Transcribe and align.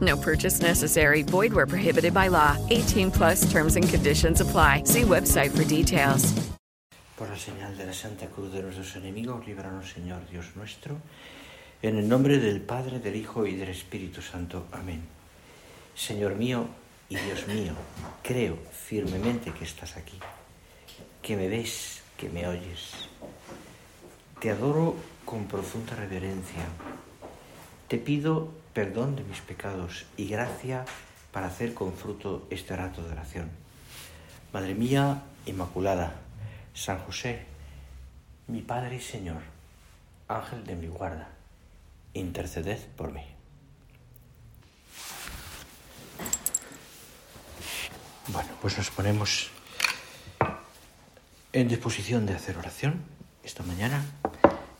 No 0.00 0.16
purchase 0.16 0.60
necessary. 0.60 1.22
Void 1.22 1.52
where 1.52 1.66
prohibited 1.66 2.12
by 2.12 2.28
law. 2.28 2.56
18 2.70 3.10
plus 3.10 3.50
terms 3.50 3.76
and 3.76 3.88
conditions 3.88 4.40
apply. 4.40 4.82
See 4.84 5.02
website 5.02 5.50
for 5.56 5.64
details. 5.64 6.34
Por 7.16 7.28
la 7.28 7.36
señal 7.36 7.76
de 7.76 7.84
la 7.84 7.92
Santa 7.92 8.26
Cruz 8.26 8.52
de 8.52 8.62
nuestros 8.62 8.94
enemigos, 8.94 9.44
líbranos, 9.44 9.90
Señor 9.90 10.20
Dios 10.30 10.54
nuestro. 10.54 11.00
En 11.82 11.96
el 11.96 12.08
nombre 12.08 12.38
del 12.38 12.60
Padre, 12.60 13.00
del 13.00 13.16
Hijo 13.16 13.44
y 13.44 13.56
del 13.56 13.70
Espíritu 13.70 14.22
Santo. 14.22 14.66
Amén. 14.70 15.02
Señor 15.96 16.36
mío 16.36 16.68
y 17.08 17.16
Dios 17.16 17.48
mío, 17.48 17.72
creo 18.22 18.56
firmemente 18.70 19.50
que 19.52 19.64
estás 19.64 19.96
aquí, 19.96 20.18
que 21.22 21.36
me 21.36 21.48
ves, 21.48 22.02
que 22.16 22.28
me 22.28 22.46
oyes. 22.46 22.92
Te 24.40 24.50
adoro 24.50 24.94
con 25.24 25.46
profunda 25.46 25.96
reverencia. 25.96 26.66
Te 27.88 27.98
pido 27.98 28.52
perdón 28.74 29.16
de 29.16 29.24
mis 29.24 29.40
pecados 29.40 30.06
y 30.16 30.28
gracia 30.28 30.84
para 31.32 31.46
hacer 31.46 31.74
con 31.74 31.92
fruto 31.94 32.46
este 32.50 32.76
rato 32.76 33.02
de 33.02 33.12
oración. 33.12 33.50
Madre 34.52 34.74
mía 34.74 35.22
Inmaculada, 35.46 36.14
San 36.74 36.98
José, 36.98 37.46
mi 38.48 38.60
Padre 38.60 38.96
y 38.96 39.00
Señor, 39.00 39.40
Ángel 40.28 40.64
de 40.64 40.76
mi 40.76 40.88
guarda, 40.88 41.28
interceded 42.12 42.78
por 42.96 43.12
mí. 43.12 43.24
Bueno, 48.28 48.50
pues 48.60 48.76
nos 48.76 48.90
ponemos 48.90 49.50
en 51.52 51.68
disposición 51.68 52.26
de 52.26 52.34
hacer 52.34 52.58
oración 52.58 53.02
esta 53.42 53.62
mañana 53.62 54.04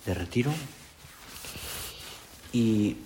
de 0.04 0.12
retiro 0.12 0.52
y 2.52 2.98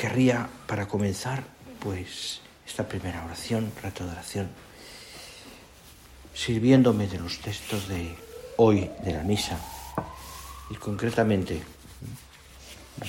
querría 0.00 0.48
para 0.66 0.88
comenzar 0.88 1.44
pues 1.78 2.40
esta 2.66 2.88
primera 2.88 3.22
oración, 3.22 3.70
rato 3.82 4.06
de 4.06 4.12
oración, 4.12 4.48
sirviéndome 6.32 7.06
de 7.06 7.18
los 7.18 7.38
textos 7.40 7.86
de 7.86 8.16
hoy 8.56 8.90
de 9.04 9.12
la 9.12 9.22
misa 9.24 9.60
y 10.70 10.76
concretamente 10.76 11.60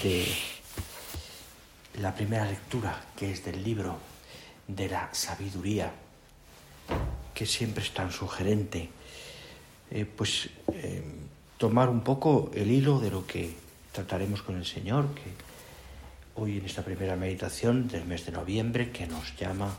de 0.03 0.27
la 2.01 2.13
primera 2.13 2.43
lectura 2.43 3.01
que 3.15 3.31
es 3.31 3.45
del 3.45 3.63
libro 3.63 3.97
de 4.67 4.89
la 4.89 5.07
sabiduría 5.13 5.93
que 7.33 7.45
siempre 7.45 7.85
es 7.85 7.93
tan 7.93 8.11
sugerente 8.11 8.89
eh, 9.91 10.03
pues 10.03 10.49
eh, 10.73 11.03
tomar 11.57 11.87
un 11.87 12.01
poco 12.01 12.51
el 12.53 12.69
hilo 12.69 12.99
de 12.99 13.11
lo 13.11 13.25
que 13.25 13.55
trataremos 13.93 14.41
con 14.41 14.57
el 14.57 14.65
Señor 14.65 15.07
que 15.15 15.50
hoy 16.35 16.57
en 16.57 16.65
esta 16.65 16.83
primera 16.83 17.15
meditación 17.15 17.87
del 17.87 18.05
mes 18.05 18.25
de 18.25 18.31
noviembre 18.31 18.91
que 18.91 19.07
nos 19.07 19.35
llama 19.37 19.77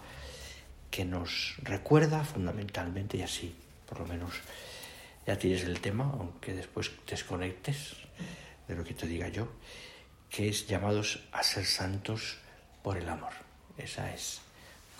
que 0.90 1.04
nos 1.04 1.54
recuerda 1.62 2.22
fundamentalmente, 2.22 3.16
y 3.16 3.22
así 3.22 3.54
por 3.88 4.00
lo 4.00 4.06
menos 4.06 4.32
ya 5.26 5.38
tienes 5.38 5.64
el 5.64 5.80
tema, 5.80 6.04
aunque 6.04 6.52
después 6.52 6.90
desconectes 7.06 7.94
de 8.68 8.74
lo 8.76 8.84
que 8.84 8.94
te 8.94 9.06
diga 9.06 9.28
yo, 9.28 9.48
que 10.30 10.48
es 10.48 10.66
llamados 10.66 11.20
a 11.32 11.42
ser 11.42 11.64
santos 11.64 12.38
por 12.82 12.96
el 12.96 13.08
amor. 13.08 13.32
Esa 13.78 14.12
es 14.12 14.40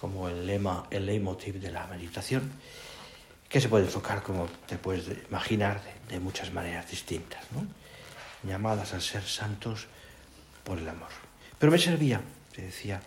como 0.01 0.29
el 0.29 0.47
lema, 0.47 0.87
el 0.91 1.07
leitmotiv 1.07 1.61
de 1.61 1.71
la 1.71 1.87
meditación, 1.87 2.51
que 3.49 3.61
se 3.61 3.69
puede 3.69 3.85
enfocar, 3.85 4.23
como 4.23 4.47
te 4.67 4.79
puedes 4.79 5.07
imaginar, 5.29 5.83
de, 5.83 6.15
de 6.15 6.21
muchas 6.21 6.53
maneras 6.53 6.91
distintas, 6.91 7.45
¿no? 7.53 7.67
llamadas 8.49 8.95
a 8.95 9.01
ser 9.01 9.23
santos 9.23 9.87
por 10.65 10.79
el 10.79 10.89
amor. 10.89 11.32
Pero 11.63 11.71
me 11.71 11.79
servía, 11.79 12.21
te 12.53 12.63
decía, 12.63 13.01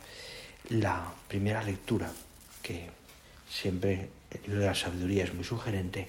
la 0.69 1.11
primera 1.27 1.61
lectura 1.61 2.09
que 2.63 2.89
siempre 3.49 4.07
la 4.47 4.73
sabiduría 4.73 5.25
es 5.25 5.33
muy 5.33 5.43
sugerente, 5.43 6.07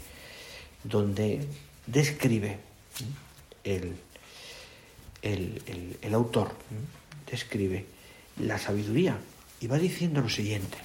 donde 0.84 1.44
describe 1.88 2.60
el, 3.64 3.96
el, 5.22 5.60
el, 5.66 5.98
el 6.00 6.14
autor, 6.14 6.54
describe 7.28 7.84
la 8.38 8.58
sabiduría 8.58 9.18
y 9.58 9.66
va 9.66 9.78
diciendo 9.78 10.20
lo 10.20 10.28
siguiente. 10.28 10.78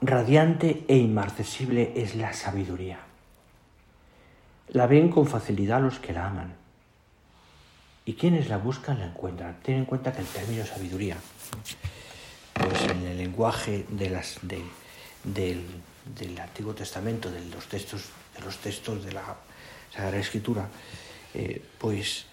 Radiante 0.00 0.84
e 0.86 0.98
inmarcesible 0.98 1.94
es 1.96 2.14
la 2.14 2.32
sabiduría. 2.32 3.00
La 4.68 4.86
ven 4.86 5.08
con 5.08 5.26
facilidad 5.26 5.80
los 5.80 5.98
que 5.98 6.12
la 6.12 6.28
aman. 6.28 6.61
Y 8.04 8.14
quienes 8.14 8.48
la 8.48 8.58
buscan 8.58 8.98
la 8.98 9.06
encuentran. 9.06 9.60
Ten 9.62 9.76
en 9.76 9.84
cuenta 9.84 10.12
que 10.12 10.22
el 10.22 10.26
término 10.26 10.66
sabiduría, 10.66 11.16
pues 12.54 12.82
en 12.90 13.06
el 13.06 13.16
lenguaje 13.16 13.86
de 13.88 14.10
las, 14.10 14.38
de, 14.42 14.60
del, 15.22 15.64
del, 16.16 16.38
Antiguo 16.40 16.74
Testamento, 16.74 17.30
de 17.30 17.44
los 17.46 17.68
textos, 17.68 18.06
de 18.36 18.44
los 18.44 18.58
textos 18.58 19.04
de 19.04 19.12
la 19.12 19.36
Sagrada 19.94 20.18
Escritura, 20.18 20.68
eh, 21.34 21.62
pues 21.78 22.26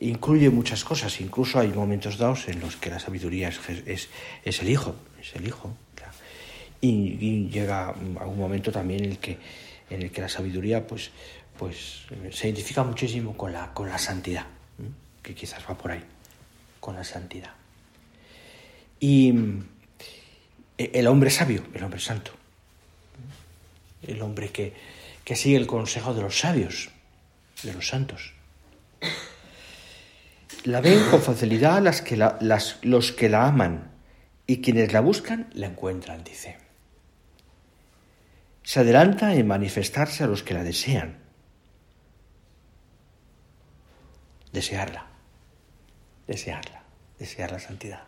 incluye 0.00 0.50
muchas 0.50 0.84
cosas. 0.84 1.18
Incluso 1.22 1.60
hay 1.60 1.68
momentos 1.68 2.18
dados 2.18 2.48
en 2.48 2.60
los 2.60 2.76
que 2.76 2.90
la 2.90 2.98
sabiduría 2.98 3.48
es, 3.48 3.58
es, 3.86 4.08
es 4.44 4.60
el 4.60 4.68
Hijo, 4.68 4.96
es 5.18 5.34
el 5.34 5.46
Hijo. 5.46 5.74
Y, 6.82 7.48
llega 7.48 7.88
algún 7.88 8.38
momento 8.38 8.70
también 8.70 9.04
en 9.04 9.12
el 9.12 9.18
que, 9.18 9.38
en 9.88 10.02
el 10.02 10.10
que 10.10 10.20
la 10.20 10.28
sabiduría 10.28 10.86
pues, 10.86 11.10
pues, 11.58 12.02
se 12.30 12.48
identifica 12.48 12.84
muchísimo 12.84 13.34
con 13.34 13.52
la, 13.52 13.72
con 13.72 13.88
la 13.88 13.98
santidad 13.98 14.46
que 15.26 15.34
quizás 15.34 15.64
va 15.68 15.76
por 15.76 15.90
ahí, 15.90 16.04
con 16.78 16.94
la 16.94 17.02
santidad. 17.02 17.50
Y 19.00 19.34
el 20.78 21.06
hombre 21.08 21.30
sabio, 21.30 21.64
el 21.74 21.82
hombre 21.82 21.98
santo, 21.98 22.30
el 24.02 24.22
hombre 24.22 24.50
que, 24.50 24.72
que 25.24 25.34
sigue 25.34 25.56
el 25.56 25.66
consejo 25.66 26.14
de 26.14 26.22
los 26.22 26.38
sabios, 26.38 26.90
de 27.64 27.72
los 27.72 27.88
santos. 27.88 28.34
La 30.62 30.80
ven 30.80 31.10
con 31.10 31.20
facilidad 31.20 31.82
las 31.82 32.02
que 32.02 32.16
la, 32.16 32.38
las, 32.40 32.78
los 32.82 33.10
que 33.10 33.28
la 33.28 33.48
aman 33.48 33.90
y 34.46 34.60
quienes 34.60 34.92
la 34.92 35.00
buscan 35.00 35.50
la 35.54 35.66
encuentran, 35.66 36.22
dice. 36.22 36.56
Se 38.62 38.78
adelanta 38.78 39.34
en 39.34 39.48
manifestarse 39.48 40.22
a 40.22 40.28
los 40.28 40.44
que 40.44 40.54
la 40.54 40.62
desean. 40.62 41.18
Desearla 44.52 45.15
desearla, 46.26 46.82
desear 47.18 47.52
la 47.52 47.58
santidad. 47.58 48.02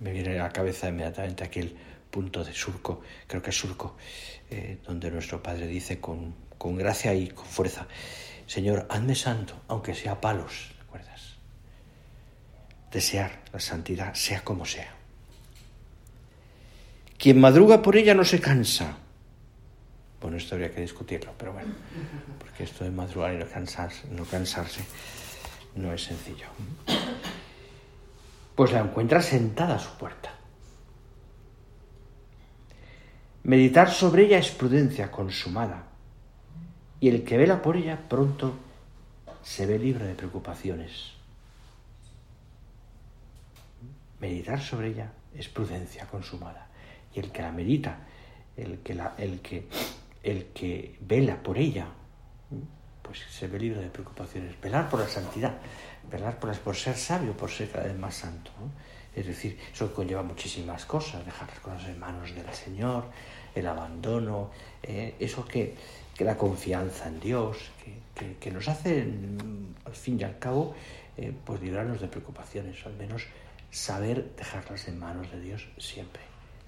Me 0.00 0.12
viene 0.12 0.38
a 0.38 0.44
la 0.44 0.50
cabeza 0.50 0.88
inmediatamente 0.88 1.44
aquel 1.44 1.76
punto 2.10 2.44
de 2.44 2.52
surco, 2.52 3.02
creo 3.26 3.42
que 3.42 3.50
es 3.50 3.56
surco, 3.56 3.96
eh, 4.50 4.78
donde 4.86 5.10
nuestro 5.10 5.42
Padre 5.42 5.66
dice 5.66 6.00
con, 6.00 6.34
con, 6.58 6.76
gracia 6.76 7.14
y 7.14 7.28
con 7.28 7.46
fuerza, 7.46 7.86
Señor, 8.46 8.86
hazme 8.90 9.14
santo, 9.14 9.62
aunque 9.68 9.94
sea 9.94 10.20
palos, 10.20 10.74
¿recuerdas? 10.80 11.36
Desear 12.92 13.40
la 13.52 13.60
santidad, 13.60 14.14
sea 14.14 14.42
como 14.44 14.66
sea. 14.66 14.94
Quien 17.16 17.40
madruga 17.40 17.80
por 17.80 17.96
ella 17.96 18.14
no 18.14 18.24
se 18.24 18.40
cansa. 18.40 18.98
Bueno, 20.20 20.36
esto 20.36 20.54
habría 20.54 20.74
que 20.74 20.82
discutirlo, 20.82 21.32
pero 21.38 21.52
bueno, 21.52 21.74
porque 22.38 22.64
esto 22.64 22.84
de 22.84 22.90
madrugar 22.90 23.34
y 23.34 23.38
no 23.38 23.48
cansarse, 23.48 24.06
no 24.08 24.24
cansarse 24.24 24.82
no 25.76 25.92
es 25.92 26.04
sencillo. 26.04 26.46
Pues 28.54 28.72
la 28.72 28.80
encuentra 28.80 29.20
sentada 29.20 29.76
a 29.76 29.78
su 29.78 29.90
puerta. 29.98 30.30
Meditar 33.42 33.90
sobre 33.90 34.24
ella 34.24 34.38
es 34.38 34.50
prudencia 34.50 35.10
consumada, 35.10 35.84
y 36.98 37.08
el 37.08 37.24
que 37.24 37.36
vela 37.36 37.60
por 37.60 37.76
ella 37.76 38.08
pronto 38.08 38.54
se 39.42 39.66
ve 39.66 39.78
libre 39.78 40.06
de 40.06 40.14
preocupaciones. 40.14 41.12
Meditar 44.20 44.62
sobre 44.62 44.88
ella 44.88 45.12
es 45.34 45.48
prudencia 45.48 46.06
consumada, 46.06 46.68
y 47.14 47.20
el 47.20 47.30
que 47.30 47.42
la 47.42 47.52
medita, 47.52 47.98
el 48.56 48.78
que, 48.78 48.94
la, 48.94 49.14
el 49.18 49.40
que, 49.40 49.68
el 50.22 50.46
que 50.46 50.96
vela 51.00 51.42
por 51.42 51.58
ella, 51.58 51.88
pues 53.04 53.20
se 53.20 53.46
ve 53.46 53.58
libre 53.58 53.82
de 53.82 53.90
preocupaciones. 53.90 54.58
Velar 54.60 54.88
por 54.88 55.00
la 55.00 55.08
santidad, 55.08 55.58
velar 56.10 56.40
por, 56.40 56.58
por 56.58 56.74
ser 56.74 56.96
sabio, 56.96 57.36
por 57.36 57.50
ser 57.50 57.70
cada 57.70 57.84
vez 57.84 57.98
más 57.98 58.16
santo. 58.16 58.50
Es 59.14 59.26
decir, 59.26 59.58
eso 59.72 59.92
conlleva 59.94 60.22
muchísimas 60.22 60.86
cosas, 60.86 61.24
dejar 61.24 61.48
las 61.48 61.60
cosas 61.60 61.88
en 61.88 62.00
manos 62.00 62.34
del 62.34 62.52
Señor, 62.52 63.04
el 63.54 63.66
abandono, 63.66 64.50
eh, 64.82 65.14
eso 65.20 65.44
que, 65.44 65.76
que, 66.16 66.24
la 66.24 66.36
confianza 66.36 67.06
en 67.06 67.20
Dios, 67.20 67.70
que, 68.14 68.36
que, 68.38 68.50
nos 68.50 68.66
hace, 68.66 69.04
mm, 69.04 69.74
al 69.84 69.94
fin 69.94 70.18
y 70.18 70.24
al 70.24 70.38
cabo, 70.40 70.74
eh, 71.16 71.32
pues 71.44 71.60
librarnos 71.60 72.00
de 72.00 72.08
preocupaciones, 72.08 72.84
al 72.86 72.94
menos 72.94 73.26
saber 73.70 74.34
dejarlas 74.36 74.88
en 74.88 74.98
manos 74.98 75.30
de 75.30 75.40
Dios 75.40 75.68
siempre. 75.78 76.22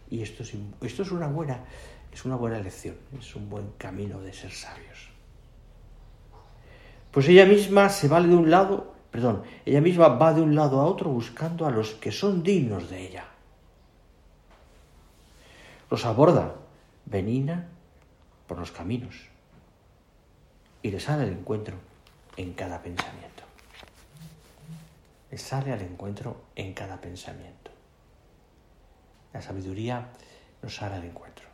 Y 0.08 0.22
esto 0.22 0.44
es, 0.44 0.54
esto 0.82 1.02
es 1.02 1.10
una 1.10 1.26
buena, 1.26 1.64
es 2.12 2.24
una 2.24 2.36
buena 2.36 2.60
lección, 2.60 2.96
es 3.18 3.34
un 3.34 3.48
buen 3.48 3.72
camino 3.76 4.20
de 4.20 4.32
ser 4.32 4.52
sabios. 4.52 5.05
Pues 7.16 7.28
ella 7.28 7.46
misma 7.46 7.88
se 7.88 8.08
vale 8.08 8.28
de 8.28 8.36
un 8.36 8.50
lado, 8.50 8.92
perdón, 9.10 9.42
ella 9.64 9.80
misma 9.80 10.08
va 10.08 10.34
de 10.34 10.42
un 10.42 10.54
lado 10.54 10.82
a 10.82 10.84
otro 10.84 11.08
buscando 11.08 11.64
a 11.64 11.70
los 11.70 11.94
que 11.94 12.12
son 12.12 12.42
dignos 12.42 12.90
de 12.90 13.06
ella. 13.06 13.24
Los 15.90 16.04
aborda, 16.04 16.56
venina 17.06 17.68
por 18.46 18.58
los 18.58 18.70
caminos 18.70 19.14
y 20.82 20.90
le 20.90 21.00
sale 21.00 21.22
al 21.22 21.30
encuentro 21.30 21.78
en 22.36 22.52
cada 22.52 22.82
pensamiento. 22.82 23.44
Le 25.30 25.38
sale 25.38 25.72
al 25.72 25.80
encuentro 25.80 26.42
en 26.54 26.74
cada 26.74 27.00
pensamiento. 27.00 27.70
La 29.32 29.40
sabiduría 29.40 30.10
nos 30.60 30.76
sale 30.76 30.96
al 30.96 31.04
encuentro. 31.04 31.46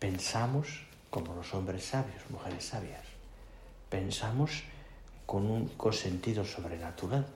Pensamos 0.00 0.86
como 1.08 1.36
los 1.36 1.54
hombres 1.54 1.84
sabios, 1.84 2.28
mujeres 2.30 2.64
sabias. 2.64 3.05
Pensamos 3.88 4.64
con 5.26 5.50
un 5.50 5.70
sentido 5.92 6.44
sobrenatural. 6.44 7.26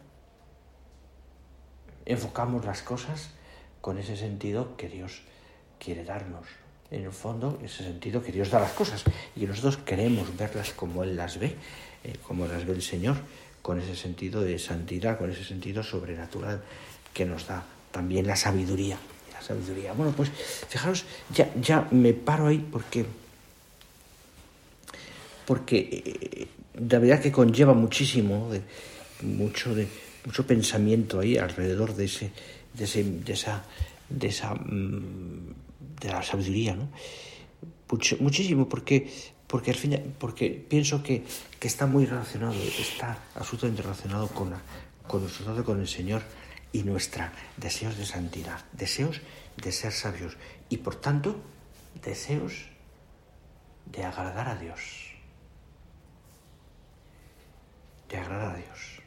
Enfocamos 2.06 2.64
las 2.64 2.82
cosas 2.82 3.30
con 3.80 3.98
ese 3.98 4.16
sentido 4.16 4.76
que 4.76 4.88
Dios 4.88 5.22
quiere 5.78 6.04
darnos. 6.04 6.46
En 6.90 7.04
el 7.04 7.12
fondo, 7.12 7.58
ese 7.64 7.84
sentido 7.84 8.22
que 8.22 8.32
Dios 8.32 8.50
da 8.50 8.58
las 8.58 8.72
cosas 8.72 9.04
y 9.36 9.46
nosotros 9.46 9.76
queremos 9.78 10.36
verlas 10.36 10.72
como 10.72 11.04
Él 11.04 11.16
las 11.16 11.38
ve, 11.38 11.56
eh, 12.02 12.16
como 12.26 12.46
las 12.46 12.66
ve 12.66 12.72
el 12.72 12.82
Señor, 12.82 13.16
con 13.62 13.80
ese 13.80 13.94
sentido 13.94 14.40
de 14.40 14.58
santidad, 14.58 15.18
con 15.18 15.30
ese 15.30 15.44
sentido 15.44 15.82
sobrenatural 15.82 16.62
que 17.14 17.24
nos 17.24 17.46
da 17.46 17.64
también 17.92 18.26
la 18.26 18.36
sabiduría. 18.36 18.98
La 19.32 19.40
sabiduría. 19.40 19.92
Bueno, 19.92 20.12
pues 20.16 20.30
fijaros, 20.68 21.04
ya, 21.32 21.52
ya 21.60 21.86
me 21.90 22.12
paro 22.12 22.48
ahí 22.48 22.58
porque, 22.58 23.06
porque 25.50 25.78
eh, 25.90 26.46
la 26.78 27.00
verdad 27.00 27.20
que 27.20 27.32
conlleva 27.32 27.74
muchísimo, 27.74 28.52
mucho, 29.22 29.74
mucho 30.24 30.46
pensamiento 30.46 31.18
ahí 31.18 31.38
alrededor 31.38 31.96
de, 31.96 32.04
ese, 32.04 32.30
de, 32.72 32.84
ese, 32.84 33.02
de 33.02 33.32
esa, 33.32 33.64
de 34.08 34.28
esa 34.28 34.54
mm, 34.54 35.54
de 36.00 36.08
la 36.08 36.22
sabiduría, 36.22 36.76
¿no? 36.76 36.88
muchísimo, 38.20 38.68
porque, 38.68 39.10
porque, 39.48 39.72
al 39.72 39.76
fin, 39.76 40.14
porque 40.20 40.50
pienso 40.50 41.02
que, 41.02 41.24
que, 41.58 41.66
está 41.66 41.84
muy 41.86 42.06
relacionado, 42.06 42.54
está 42.78 43.18
absolutamente 43.34 43.82
relacionado 43.82 44.28
con, 44.28 44.50
la, 44.50 44.62
con 45.08 45.22
nuestro 45.22 45.46
trato 45.46 45.64
con 45.64 45.80
el 45.80 45.88
Señor 45.88 46.22
y 46.72 46.84
nuestra 46.84 47.32
deseos 47.56 47.98
de 47.98 48.06
santidad, 48.06 48.64
deseos 48.70 49.20
de 49.56 49.72
ser 49.72 49.90
sabios 49.90 50.36
y 50.68 50.76
por 50.76 50.94
tanto 50.94 51.34
deseos 52.04 52.52
de 53.86 54.04
agradar 54.04 54.46
a 54.46 54.54
Dios. 54.54 55.09
De 58.10 58.18
agradar 58.18 58.54
a 58.54 58.58
Dios. 58.58 59.02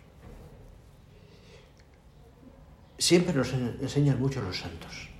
Siempre 2.97 3.33
nos 3.33 3.51
enseñan 3.53 4.19
mucho 4.19 4.41
los 4.41 4.57
santos 4.57 5.13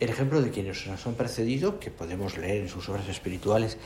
el 0.00 0.10
ejemplo 0.10 0.40
de 0.40 0.50
quienes 0.50 0.86
nos 0.86 1.06
han 1.06 1.14
precedido, 1.14 1.80
que 1.80 1.90
podemos 1.90 2.36
leer 2.38 2.62
en 2.62 2.68
sus 2.68 2.88
obras 2.88 3.08
espirituales 3.08 3.78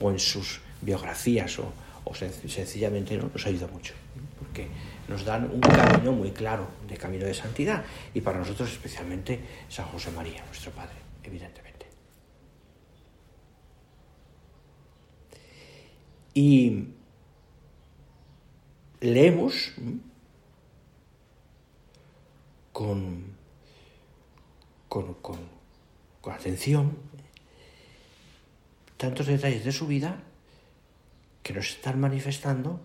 o 0.00 0.10
en 0.10 0.18
sus 0.18 0.60
biografías 0.80 1.58
o, 1.58 1.72
sencillamente 2.14 3.16
¿no? 3.16 3.30
nos 3.32 3.46
ayuda 3.46 3.68
mucho, 3.68 3.94
porque 4.38 4.66
nos 5.08 5.24
dan 5.24 5.48
un 5.50 5.60
camino 5.60 6.12
muy 6.12 6.32
claro 6.32 6.66
de 6.88 6.96
camino 6.96 7.24
de 7.24 7.34
santidad 7.34 7.84
y 8.14 8.20
para 8.20 8.38
nosotros 8.38 8.70
especialmente 8.72 9.40
San 9.68 9.86
José 9.86 10.10
María, 10.10 10.44
nuestro 10.46 10.72
Padre, 10.72 10.96
evidentemente. 11.22 11.86
Y 16.34 16.88
leemos 19.00 19.72
con, 22.72 23.24
con, 24.88 25.14
con 25.14 26.32
atención 26.32 26.96
tantos 28.96 29.26
detalles 29.26 29.64
de 29.64 29.72
su 29.72 29.86
vida 29.86 30.20
que 31.42 31.54
nos 31.54 31.70
están 31.70 31.98
manifestando 31.98 32.80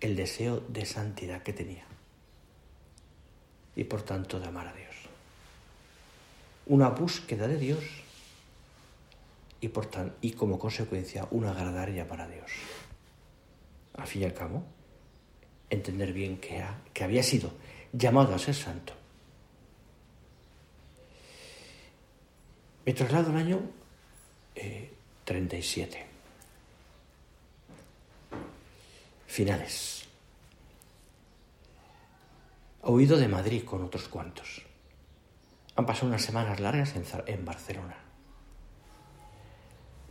el 0.00 0.16
deseo 0.16 0.60
de 0.60 0.86
santidad 0.86 1.42
que 1.42 1.52
tenía 1.52 1.84
y 3.76 3.84
por 3.84 4.02
tanto 4.02 4.40
de 4.40 4.46
amar 4.46 4.68
a 4.68 4.72
Dios. 4.72 4.96
Una 6.66 6.88
búsqueda 6.88 7.48
de 7.48 7.58
Dios 7.58 7.84
y, 9.60 9.68
por 9.68 9.86
tan, 9.86 10.14
y 10.20 10.32
como 10.32 10.58
consecuencia 10.58 11.28
un 11.30 11.44
agradar 11.44 11.90
y 11.90 12.00
amar 12.00 12.22
a 12.22 12.28
Dios. 12.28 12.50
Al 13.94 14.06
fin 14.06 14.22
y 14.22 14.24
al 14.24 14.34
cabo, 14.34 14.64
entender 15.72 16.12
bien 16.12 16.38
que, 16.38 16.64
que 16.92 17.04
había 17.04 17.22
sido 17.22 17.52
llamado 17.92 18.34
a 18.34 18.38
ser 18.38 18.54
santo 18.54 18.94
Me 22.84 22.92
traslado 22.94 23.30
al 23.30 23.36
año 23.36 23.60
37. 25.24 25.98
Eh, 25.98 26.06
Finales. 29.26 30.04
Huido 32.82 33.16
de 33.16 33.28
Madrid 33.28 33.64
con 33.64 33.84
otros 33.84 34.08
cuantos. 34.08 34.62
Han 35.76 35.86
pasado 35.86 36.08
unas 36.08 36.22
semanas 36.22 36.58
largas 36.58 36.96
en, 36.96 37.04
en 37.26 37.44
Barcelona, 37.44 37.96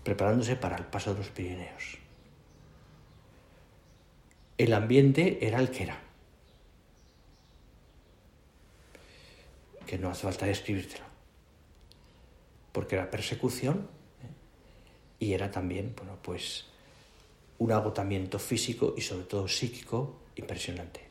preparándose 0.04 0.56
para 0.56 0.78
el 0.78 0.86
paso 0.86 1.14
de 1.14 1.20
los 1.20 1.30
Pirineos. 1.30 2.01
El 4.62 4.76
ambiente 4.76 5.40
era 5.42 5.60
el 5.60 5.72
que 5.72 5.82
era. 5.82 6.00
Que 9.88 9.98
no 9.98 10.12
hace 10.12 10.22
falta 10.22 10.46
describírtelo 10.46 11.06
porque 12.72 12.96
era 12.96 13.10
persecución 13.10 13.88
¿eh? 14.22 15.26
y 15.26 15.34
era 15.34 15.50
también, 15.50 15.96
bueno, 15.98 16.16
pues 16.22 16.66
un 17.58 17.72
agotamiento 17.72 18.38
físico 18.38 18.94
y 18.96 19.02
sobre 19.02 19.24
todo 19.24 19.48
psíquico 19.48 20.20
impresionante. 20.36 21.02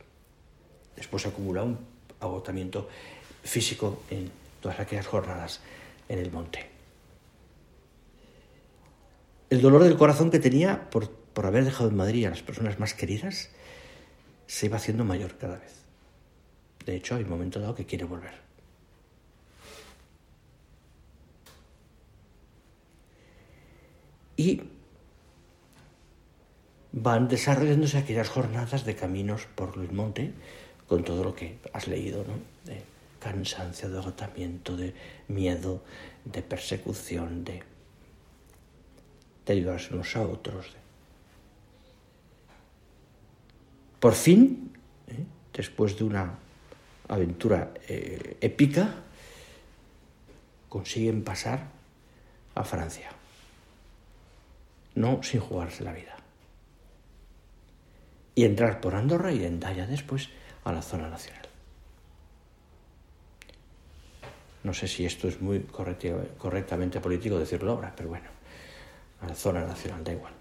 Después 0.95 1.25
se 1.25 1.30
acumula 1.30 1.64
un 1.64 1.76
agotamiento 2.21 2.88
físico 3.42 4.04
en 4.11 4.30
todas 4.61 4.78
aquellas 4.78 5.09
jornadas 5.09 5.61
en 6.09 6.21
el 6.21 6.30
monte. 6.30 6.71
El 9.50 9.61
dolor 9.61 9.83
del 9.83 9.97
corazón 9.97 10.30
que 10.30 10.38
tenía 10.38 10.88
por, 10.88 11.20
por 11.33 11.47
haber 11.47 11.65
dejado 11.65 11.91
en 11.91 11.97
Madrid 11.97 12.27
a 12.27 12.31
las 12.31 12.43
personas 12.43 12.79
más 12.79 12.95
queridas 12.95 13.51
se 14.47 14.67
iba 14.67 14.77
haciendo 14.77 15.05
mayor 15.05 15.37
cada 15.39 15.59
vez. 15.59 15.85
De 16.85 16.97
hecho, 16.97 17.15
hay 17.15 17.25
un 17.25 17.31
momento 17.31 17.61
dado 17.61 17.75
que 17.75 17.87
quiere 17.87 18.05
volver. 18.05 18.51
y 24.41 24.63
van 26.93 27.29
desarrollándose 27.29 27.99
aquellas 27.99 28.31
jornadas 28.31 28.87
de 28.87 28.97
caminos 28.97 29.47
por 29.55 29.77
el 29.77 29.93
monte 29.93 30.33
con 30.89 31.05
todo 31.05 31.23
lo 31.23 31.35
que 31.35 31.59
has 31.75 31.87
leído, 31.89 32.25
¿no? 32.25 32.39
De 32.65 32.81
cansancio, 33.19 33.91
de 33.91 33.99
agotamiento, 33.99 34.79
de 34.79 34.95
miedo, 35.29 35.83
de 36.25 36.41
persecución, 36.41 37.45
de, 37.45 37.63
de 39.45 39.53
ayudarse 39.53 39.93
unos 39.93 40.17
a 40.17 40.23
otros. 40.23 40.80
Por 44.00 44.14
fin, 44.14 44.73
¿eh? 45.09 45.25
después 45.52 45.97
de 45.99 46.04
una 46.04 46.38
aventura 47.09 47.75
eh, 47.87 48.38
épica, 48.40 48.95
consiguen 50.71 51.23
pasar 51.23 51.69
a 52.54 52.64
Francia, 52.64 53.11
no 54.95 55.23
sin 55.23 55.40
jugarse 55.40 55.85
la 55.85 55.92
vida, 55.92 56.16
y 58.35 58.45
entrar 58.45 58.80
por 58.80 58.95
Andorra 58.95 59.33
y 59.33 59.45
Endaya 59.45 59.87
después 59.87 60.30
a 60.64 60.73
la 60.73 60.80
zona 60.80 61.09
nacional. 61.09 61.47
No 64.62 64.73
sé 64.73 64.88
si 64.88 65.04
esto 65.04 65.28
es 65.28 65.40
muy 65.40 65.61
correctamente 65.61 67.00
político 67.00 67.38
decirlo 67.38 67.73
ahora, 67.73 67.92
pero 67.95 68.11
bueno, 68.11 68.28
a 69.21 69.26
la 69.26 69.35
zona 69.35 69.64
nacional 69.64 70.04
da 70.04 70.12
igual. 70.12 70.40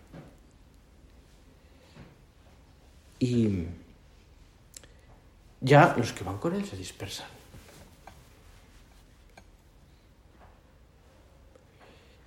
Y 3.20 3.66
ya 5.62 5.94
los 5.98 6.14
que 6.14 6.24
van 6.24 6.38
con 6.38 6.56
él 6.56 6.66
se 6.66 6.78
dispersan. 6.78 7.28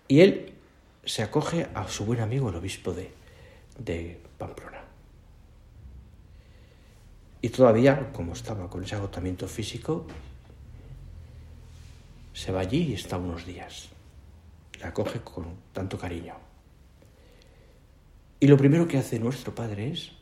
Y 0.08 0.20
él 0.20 0.52
se 1.04 1.22
acoge 1.22 1.68
a 1.74 1.88
su 1.88 2.04
buen 2.04 2.20
amigo, 2.20 2.50
el 2.50 2.56
obispo 2.56 2.92
de, 2.92 3.10
de 3.78 4.20
Pamplona. 4.36 4.84
Y 7.40 7.48
todavía, 7.48 8.12
como 8.12 8.34
estaba 8.34 8.68
con 8.68 8.84
ese 8.84 8.94
agotamiento 8.94 9.48
físico, 9.48 10.06
se 12.32 12.52
va 12.52 12.60
allí 12.60 12.90
y 12.90 12.94
está 12.94 13.16
unos 13.16 13.46
días. 13.46 13.88
La 14.80 14.88
acoge 14.88 15.20
con 15.20 15.56
tanto 15.72 15.98
cariño. 15.98 16.34
Y 18.38 18.46
lo 18.46 18.56
primero 18.56 18.86
que 18.86 18.98
hace 18.98 19.18
nuestro 19.18 19.54
Padre 19.54 19.92
es 19.92 20.12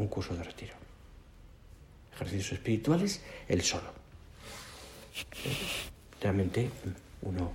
un 0.00 0.08
curso 0.08 0.34
de 0.34 0.42
retiro. 0.44 0.74
Ejercicios 2.14 2.52
espirituales, 2.52 3.20
él 3.48 3.62
solo. 3.62 3.92
Realmente 6.20 6.70
uno 7.22 7.52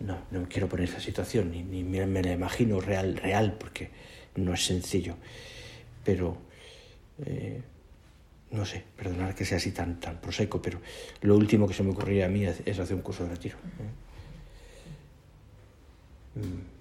no, 0.00 0.18
no 0.30 0.48
quiero 0.48 0.68
poner 0.68 0.88
esa 0.88 1.00
situación, 1.00 1.50
ni, 1.50 1.62
ni 1.62 1.82
me, 1.82 2.22
la 2.22 2.32
imagino 2.32 2.80
real, 2.80 3.16
real, 3.16 3.56
porque 3.58 3.90
no 4.36 4.52
es 4.52 4.64
sencillo. 4.64 5.16
Pero, 6.04 6.36
eh, 7.24 7.62
no 8.50 8.64
sé, 8.64 8.84
perdonar 8.96 9.34
que 9.34 9.44
sea 9.44 9.56
así 9.56 9.72
tan, 9.72 9.98
tan 9.98 10.20
proseco, 10.20 10.60
pero 10.60 10.80
lo 11.22 11.36
último 11.36 11.66
que 11.66 11.74
se 11.74 11.82
me 11.82 11.90
ocurría 11.90 12.26
a 12.26 12.28
mí 12.28 12.44
es, 12.44 12.78
hacer 12.78 12.94
un 12.94 13.02
curso 13.02 13.24
de 13.24 13.30
retiro. 13.30 13.56
¿eh? 16.36 16.40
Mm. 16.40 16.76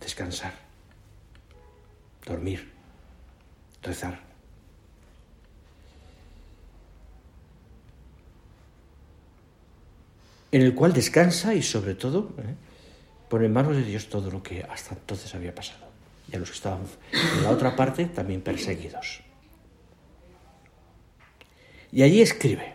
Descansar, 0.00 0.52
dormir, 2.26 2.73
rezar. 3.84 4.20
En 10.50 10.62
el 10.62 10.74
cual 10.74 10.92
descansa 10.92 11.54
y 11.54 11.62
sobre 11.62 11.94
todo 11.94 12.32
¿eh? 12.38 12.54
pone 13.28 13.46
en 13.46 13.52
manos 13.52 13.76
de 13.76 13.82
Dios 13.82 14.08
todo 14.08 14.30
lo 14.30 14.42
que 14.42 14.62
hasta 14.62 14.94
entonces 14.94 15.34
había 15.34 15.54
pasado. 15.54 15.86
Y 16.30 16.36
a 16.36 16.38
los 16.38 16.50
que 16.50 16.56
estaban 16.56 16.80
en 17.12 17.42
la 17.42 17.50
otra 17.50 17.74
parte 17.74 18.06
también 18.06 18.40
perseguidos. 18.40 19.20
Y 21.92 22.02
allí 22.02 22.20
escribe, 22.20 22.74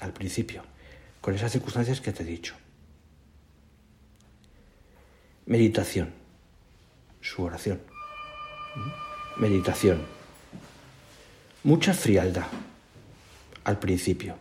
al 0.00 0.12
principio, 0.12 0.64
con 1.20 1.34
esas 1.34 1.52
circunstancias 1.52 2.00
que 2.00 2.12
te 2.12 2.22
he 2.22 2.26
dicho. 2.26 2.54
Meditación, 5.46 6.12
su 7.20 7.42
oración. 7.42 7.80
Meditación. 9.36 10.02
Mucha 11.64 11.92
frialdad 11.92 12.46
al 13.64 13.78
principio. 13.78 14.36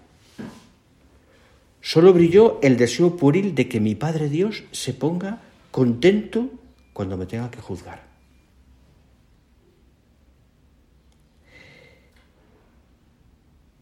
Solo 1.81 2.13
brilló 2.13 2.59
el 2.61 2.77
deseo 2.77 3.17
pueril 3.17 3.55
de 3.55 3.67
que 3.67 3.79
mi 3.79 3.95
Padre 3.95 4.29
Dios 4.29 4.63
se 4.71 4.93
ponga 4.93 5.41
contento 5.71 6.49
cuando 6.93 7.17
me 7.17 7.25
tenga 7.25 7.49
que 7.49 7.59
juzgar. 7.59 8.03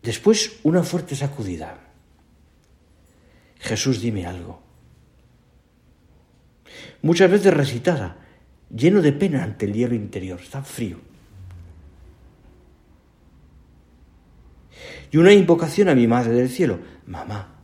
Después 0.02 0.60
una 0.64 0.84
fuerte 0.84 1.16
sacudida. 1.16 1.78
Jesús, 3.60 4.02
dime 4.02 4.26
algo. 4.26 4.62
Muchas 7.04 7.30
veces 7.30 7.54
recitada, 7.54 8.18
lleno 8.76 9.02
de 9.02 9.14
pena 9.14 9.44
ante 9.44 9.66
el 9.66 9.74
hielo 9.74 9.96
interior, 9.96 10.40
está 10.40 10.64
frío. 10.64 11.00
Y 15.12 15.18
una 15.18 15.34
invocación 15.34 15.90
a 15.90 15.96
mi 15.96 16.08
Madre 16.08 16.34
del 16.34 16.50
Cielo, 16.50 16.80
mamá, 17.06 17.56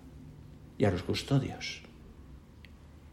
y 0.77 0.85
a 0.85 0.91
los 0.91 1.03
custodios, 1.03 1.81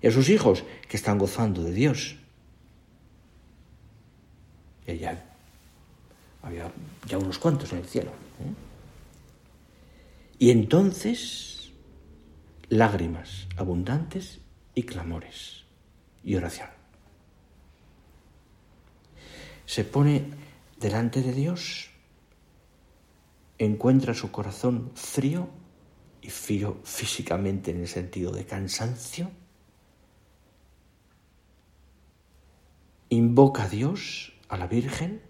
y 0.02 0.06
a 0.06 0.10
sus 0.10 0.28
hijos 0.28 0.64
que 0.88 0.96
están 0.96 1.18
gozando 1.18 1.62
de 1.62 1.72
Dios. 1.72 2.16
Y 4.86 4.96
ya 4.98 5.24
había 6.42 6.70
ya 7.06 7.18
unos 7.18 7.38
cuantos 7.38 7.72
en 7.72 7.78
el 7.78 7.86
cielo. 7.86 8.10
¿eh? 8.10 8.52
Y 10.38 10.50
entonces 10.50 11.72
lágrimas 12.68 13.46
abundantes 13.56 14.40
y 14.74 14.82
clamores 14.82 15.64
y 16.22 16.34
oración. 16.34 16.68
Se 19.66 19.84
pone 19.84 20.30
delante 20.78 21.22
de 21.22 21.32
Dios, 21.32 21.90
encuentra 23.58 24.14
su 24.14 24.30
corazón 24.30 24.90
frío 24.94 25.48
y 26.20 26.30
frío 26.30 26.80
físicamente 26.84 27.70
en 27.70 27.80
el 27.80 27.88
sentido 27.88 28.32
de 28.32 28.44
cansancio, 28.44 29.30
invoca 33.08 33.64
a 33.64 33.68
Dios, 33.68 34.32
a 34.48 34.56
la 34.56 34.66
Virgen, 34.66 35.22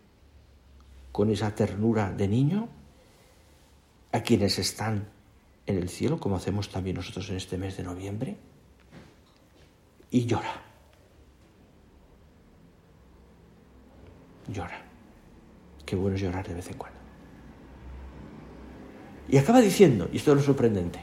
con 1.12 1.30
esa 1.30 1.54
ternura 1.54 2.12
de 2.12 2.28
niño, 2.28 2.68
a 4.12 4.20
quienes 4.22 4.58
están 4.58 5.08
en 5.66 5.78
el 5.78 5.88
cielo, 5.88 6.18
como 6.18 6.36
hacemos 6.36 6.70
también 6.70 6.96
nosotros 6.96 7.30
en 7.30 7.36
este 7.36 7.58
mes 7.58 7.76
de 7.76 7.82
noviembre, 7.82 8.36
y 10.10 10.26
llora. 10.26 10.63
Llora. 14.48 14.82
Qué 15.84 15.96
bueno 15.96 16.16
es 16.16 16.22
llorar 16.22 16.46
de 16.46 16.54
vez 16.54 16.66
en 16.68 16.78
cuando. 16.78 16.98
Y 19.28 19.38
acaba 19.38 19.60
diciendo, 19.60 20.08
y 20.12 20.18
esto 20.18 20.32
es 20.32 20.38
lo 20.38 20.42
sorprendente, 20.42 21.00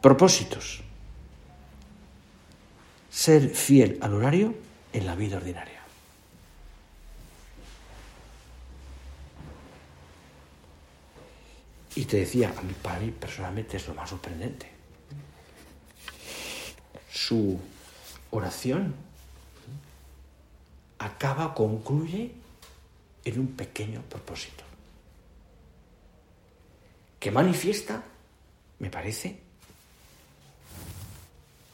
propósitos. 0.00 0.82
Ser 3.10 3.48
fiel 3.48 3.98
al 4.00 4.14
horario 4.14 4.54
en 4.92 5.06
la 5.06 5.14
vida 5.14 5.38
ordinaria. 5.38 5.80
Y 11.96 12.04
te 12.04 12.18
decía, 12.18 12.50
a 12.50 12.82
para 12.82 13.00
mí 13.00 13.10
personalmente 13.10 13.78
es 13.78 13.88
lo 13.88 13.94
más 13.94 14.10
sorprendente. 14.10 14.70
Su 17.10 17.58
oración 18.30 18.94
acaba, 20.98 21.54
concluye 21.54 22.32
en 23.24 23.40
un 23.40 23.48
pequeño 23.48 24.02
propósito 24.02 24.64
que 27.18 27.30
manifiesta, 27.30 28.02
me 28.78 28.90
parece, 28.90 29.36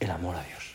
el 0.01 0.11
amor 0.11 0.37
a 0.37 0.45
Dios. 0.45 0.73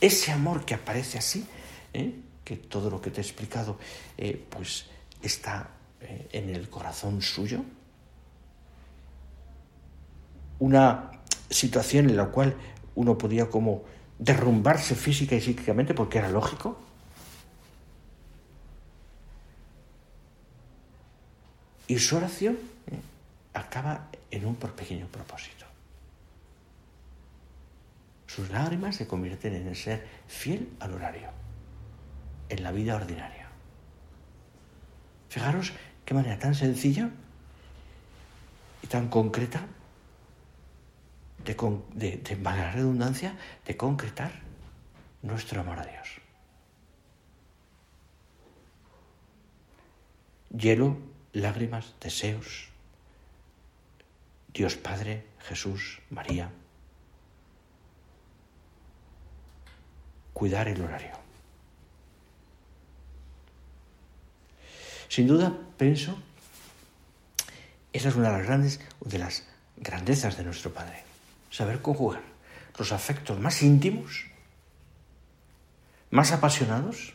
Ese 0.00 0.32
amor 0.32 0.64
que 0.64 0.74
aparece 0.74 1.18
así, 1.18 1.46
¿eh? 1.92 2.14
que 2.44 2.56
todo 2.56 2.88
lo 2.88 3.00
que 3.00 3.10
te 3.10 3.20
he 3.20 3.24
explicado, 3.24 3.78
eh, 4.16 4.42
pues 4.48 4.86
está 5.22 5.70
eh, 6.00 6.28
en 6.32 6.50
el 6.50 6.68
corazón 6.68 7.20
suyo, 7.20 7.62
una 10.60 11.10
situación 11.50 12.08
en 12.08 12.16
la 12.16 12.26
cual 12.26 12.56
uno 12.94 13.18
podía 13.18 13.50
como 13.50 13.84
derrumbarse 14.18 14.94
física 14.94 15.34
y 15.34 15.40
psíquicamente 15.40 15.94
porque 15.94 16.18
era 16.18 16.28
lógico. 16.28 16.78
Y 21.86 21.98
su 21.98 22.16
oración 22.16 22.58
eh, 22.86 22.98
acaba 23.52 24.08
en 24.30 24.46
un 24.46 24.56
pequeño 24.56 25.06
propósito. 25.06 25.66
Sus 28.26 28.50
lágrimas 28.50 28.96
se 28.96 29.06
convierten 29.06 29.54
en 29.54 29.68
el 29.68 29.76
ser 29.76 30.06
fiel 30.26 30.68
al 30.80 30.94
horario, 30.94 31.28
en 32.48 32.62
la 32.62 32.72
vida 32.72 32.96
ordinaria. 32.96 33.48
Fijaros 35.28 35.72
qué 36.04 36.14
manera 36.14 36.38
tan 36.38 36.54
sencilla 36.54 37.10
y 38.82 38.86
tan 38.86 39.08
concreta 39.08 39.66
de, 41.44 41.54
de, 42.16 42.36
la 42.42 42.72
redundancia, 42.72 43.36
de 43.66 43.76
concretar 43.76 44.32
nuestro 45.22 45.60
amor 45.60 45.78
a 45.78 45.86
Dios. 45.86 46.08
Hielo, 50.50 50.96
lágrimas, 51.34 51.94
deseos, 52.00 52.68
Dios 54.52 54.76
Padre, 54.76 55.26
Jesús, 55.40 56.00
María. 56.10 56.50
Cuidar 60.32 60.68
el 60.68 60.80
horario. 60.80 61.18
Sin 65.08 65.26
duda, 65.26 65.52
pienso, 65.76 66.16
esa 67.92 68.08
es 68.08 68.14
una 68.14 68.30
de 68.30 68.38
las 68.38 68.46
grandes, 68.46 68.80
de 69.00 69.18
las 69.18 69.44
grandezas 69.76 70.36
de 70.36 70.44
nuestro 70.44 70.72
Padre. 70.72 71.02
Saber 71.50 71.82
conjugar 71.82 72.22
los 72.78 72.92
afectos 72.92 73.38
más 73.38 73.62
íntimos, 73.62 74.24
más 76.10 76.32
apasionados, 76.32 77.14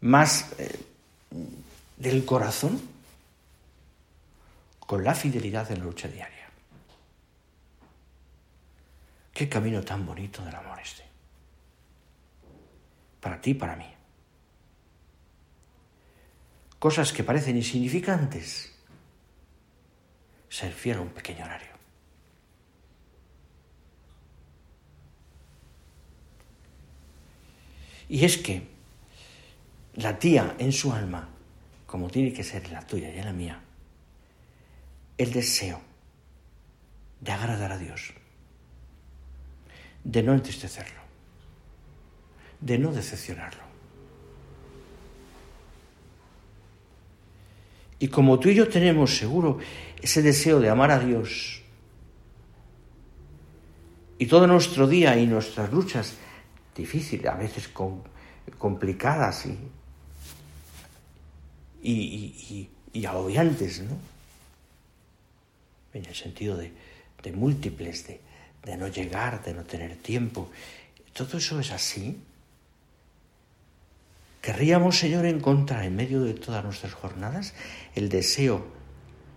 más 0.00 0.52
eh, 0.58 0.87
del 1.96 2.24
corazón, 2.24 2.80
con 4.80 5.04
la 5.04 5.14
fidelidad 5.14 5.70
en 5.70 5.80
la 5.80 5.84
lucha 5.84 6.08
diaria. 6.08 6.48
Qué 9.32 9.48
camino 9.48 9.82
tan 9.82 10.04
bonito 10.04 10.44
del 10.44 10.54
amor 10.54 10.80
este. 10.80 11.04
Para 13.20 13.40
ti 13.40 13.50
y 13.50 13.54
para 13.54 13.76
mí. 13.76 13.86
Cosas 16.78 17.12
que 17.12 17.22
parecen 17.22 17.56
insignificantes. 17.56 18.72
Ser 20.48 20.72
fiel 20.72 20.98
a 20.98 21.00
un 21.02 21.10
pequeño 21.10 21.44
horario. 21.44 21.68
Y 28.08 28.24
es 28.24 28.38
que 28.38 28.77
la 29.98 30.16
tía 30.18 30.54
en 30.58 30.72
su 30.72 30.92
alma, 30.92 31.28
como 31.86 32.08
tiene 32.08 32.32
que 32.32 32.44
ser 32.44 32.70
la 32.70 32.86
tuya 32.86 33.12
y 33.12 33.20
la 33.20 33.32
mía, 33.32 33.60
el 35.16 35.32
deseo 35.32 35.80
de 37.20 37.32
agradar 37.32 37.72
a 37.72 37.78
Dios, 37.78 38.12
de 40.04 40.22
no 40.22 40.34
entristecerlo, 40.34 41.00
de 42.60 42.78
no 42.78 42.92
decepcionarlo. 42.92 43.62
Y 47.98 48.06
como 48.06 48.38
tú 48.38 48.50
y 48.50 48.54
yo 48.54 48.68
tenemos 48.68 49.16
seguro 49.16 49.58
ese 50.00 50.22
deseo 50.22 50.60
de 50.60 50.68
amar 50.68 50.92
a 50.92 51.00
Dios, 51.00 51.60
y 54.20 54.26
todo 54.26 54.46
nuestro 54.46 54.86
día 54.86 55.18
y 55.18 55.26
nuestras 55.26 55.72
luchas 55.72 56.14
difíciles, 56.76 57.26
a 57.26 57.34
veces 57.34 57.68
complicadas 58.58 59.46
y, 59.46 59.58
y, 61.92 62.68
y, 62.92 63.06
agobiantes, 63.06 63.80
¿no? 63.80 63.96
En 65.94 66.04
el 66.04 66.14
sentido 66.14 66.56
de, 66.56 66.72
múltiples, 67.32 68.06
de 68.06 68.76
no 68.76 68.88
llegar, 68.88 69.42
de 69.44 69.54
no 69.54 69.64
tener 69.64 69.96
tiempo. 69.96 70.50
Todo 71.12 71.38
eso 71.38 71.60
es 71.60 71.70
así. 71.72 72.18
Querríamos, 74.40 74.98
Señor, 74.98 75.26
encontrar 75.26 75.84
en 75.84 75.96
medio 75.96 76.22
de 76.22 76.34
todas 76.34 76.64
nuestras 76.64 76.94
jornadas 76.94 77.54
el 77.94 78.08
deseo 78.08 78.66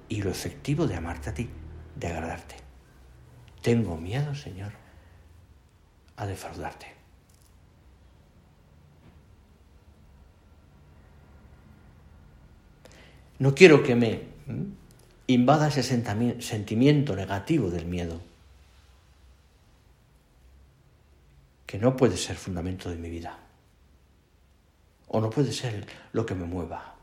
y 0.07 0.21
lo 0.21 0.29
efectivo 0.29 0.87
de 0.87 0.95
amarte 0.95 1.29
a 1.29 1.33
ti, 1.33 1.49
de 1.95 2.07
agradarte. 2.07 2.55
Tengo 3.61 3.97
miedo, 3.97 4.35
Señor, 4.35 4.71
a 6.17 6.25
defraudarte. 6.25 7.00
No 13.41 13.55
quiero 13.55 13.81
que 13.81 13.95
me 13.95 14.21
invada 15.25 15.69
ese 15.69 15.81
sentimiento 15.81 17.15
negativo 17.15 17.71
del 17.71 17.87
miedo. 17.87 18.21
que 21.71 21.77
no 21.77 21.95
puede 21.95 22.17
ser 22.17 22.35
fundamento 22.35 22.89
de 22.89 22.97
mi 22.97 23.09
vida. 23.09 23.39
O 25.07 25.21
no 25.21 25.29
puede 25.29 25.53
ser 25.53 25.87
lo 26.11 26.25
que 26.25 26.35
me 26.35 26.43
mueva. 26.43 26.95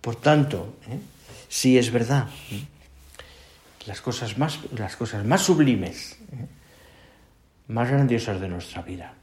Por 0.00 0.16
tanto, 0.16 0.78
¿eh? 0.88 0.98
si 1.50 1.76
es 1.76 1.92
verdad. 1.92 2.26
Las, 3.86 4.00
cosas 4.00 4.38
más, 4.38 4.60
las 4.72 4.96
cosas 4.96 5.24
más 5.24 5.42
sublimes, 5.42 6.18
más 7.68 7.90
grandiosas 7.90 8.40
de 8.40 8.48
nuestra 8.48 8.82
vida, 8.82 9.14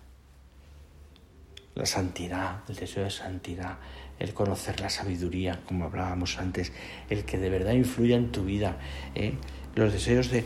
la 1.76 1.86
santidad, 1.86 2.62
el 2.68 2.76
deseo 2.76 3.04
de 3.04 3.10
santidad, 3.10 3.78
el 4.20 4.34
conocer 4.34 4.80
la 4.80 4.90
sabiduría, 4.90 5.62
como 5.66 5.86
hablábamos 5.86 6.38
antes, 6.38 6.72
el 7.10 7.26
que 7.26 7.38
de 7.38 7.50
verdad 7.50 7.74
influya 7.74 8.16
en 8.16 8.32
tu 8.32 8.44
vida, 8.44 8.78
¿eh? 9.16 9.34
los 9.76 9.92
deseos 9.92 10.30
de, 10.30 10.46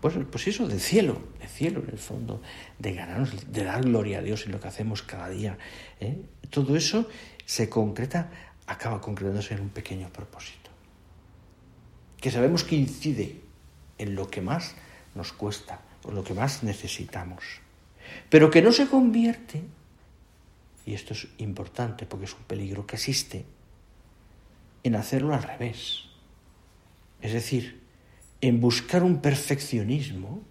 pues, 0.00 0.14
pues, 0.30 0.48
eso, 0.48 0.68
cielo, 0.78 1.22
de 1.40 1.46
cielo 1.46 1.82
en 1.82 1.90
el 1.90 1.98
fondo, 1.98 2.42
de 2.78 2.94
ganarnos, 2.94 3.52
de 3.52 3.64
dar 3.64 3.82
gloria 3.82 4.18
a 4.18 4.22
Dios 4.22 4.46
en 4.46 4.52
lo 4.52 4.60
que 4.60 4.68
hacemos 4.68 5.02
cada 5.02 5.28
día. 5.28 5.56
¿eh? 6.00 6.20
Todo 6.50 6.76
eso 6.76 7.08
se 7.44 7.68
concreta, 7.68 8.30
acaba 8.66 9.00
concretándose 9.00 9.54
en 9.54 9.60
un 9.60 9.68
pequeño 9.68 10.08
propósito, 10.08 10.69
que 12.20 12.30
sabemos 12.30 12.64
que 12.64 12.76
incide 12.76 13.40
en 13.98 14.14
lo 14.14 14.30
que 14.30 14.40
más 14.40 14.74
nos 15.14 15.32
cuesta 15.32 15.80
o 16.04 16.12
lo 16.12 16.24
que 16.24 16.34
más 16.34 16.62
necesitamos, 16.62 17.60
pero 18.28 18.50
que 18.50 18.62
no 18.62 18.72
se 18.72 18.88
convierte 18.88 19.62
y 20.86 20.94
esto 20.94 21.14
es 21.14 21.28
importante 21.38 22.06
porque 22.06 22.24
es 22.24 22.34
un 22.34 22.42
peligro 22.42 22.86
que 22.86 22.96
existe, 22.96 23.44
en 24.82 24.96
hacerlo 24.96 25.34
al 25.34 25.42
revés. 25.42 26.06
Es 27.20 27.32
decir, 27.32 27.80
en 28.40 28.60
buscar 28.60 29.02
un 29.02 29.20
perfeccionismo 29.20 30.42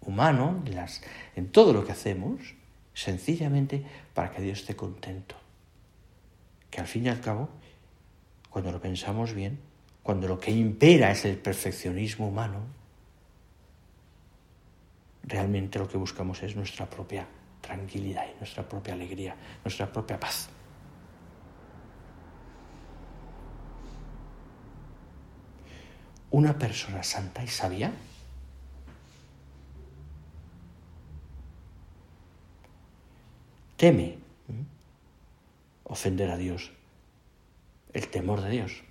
humano 0.00 0.62
en, 0.66 0.78
en 1.36 1.52
todo 1.52 1.72
lo 1.72 1.84
que 1.84 1.92
hacemos, 1.92 2.40
sencillamente 2.94 3.84
para 4.14 4.32
que 4.32 4.42
Dios 4.42 4.60
esté 4.60 4.74
contento. 4.74 5.36
Que 6.70 6.80
al 6.80 6.86
fin 6.86 7.06
y 7.06 7.10
al 7.10 7.20
cabo, 7.20 7.48
cuando 8.50 8.72
lo 8.72 8.80
pensamos 8.80 9.34
bien, 9.34 9.60
cuando 10.08 10.26
lo 10.26 10.40
que 10.40 10.50
impera 10.50 11.10
es 11.10 11.26
el 11.26 11.36
perfeccionismo 11.36 12.28
humano, 12.28 12.60
realmente 15.22 15.78
lo 15.78 15.86
que 15.86 15.98
buscamos 15.98 16.42
es 16.42 16.56
nuestra 16.56 16.88
propia 16.88 17.26
tranquilidad 17.60 18.24
y 18.34 18.38
nuestra 18.38 18.66
propia 18.66 18.94
alegría, 18.94 19.36
nuestra 19.62 19.92
propia 19.92 20.18
paz. 20.18 20.48
Una 26.30 26.58
persona 26.58 27.02
santa 27.02 27.44
y 27.44 27.48
sabia 27.48 27.92
teme 33.76 34.16
ofender 35.84 36.30
a 36.30 36.38
Dios, 36.38 36.72
el 37.92 38.08
temor 38.08 38.40
de 38.40 38.48
Dios. 38.48 38.87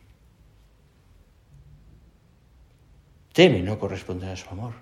Teme 3.38 3.62
no 3.62 3.78
corresponder 3.78 4.32
a 4.32 4.36
su 4.36 4.50
amor. 4.50 4.73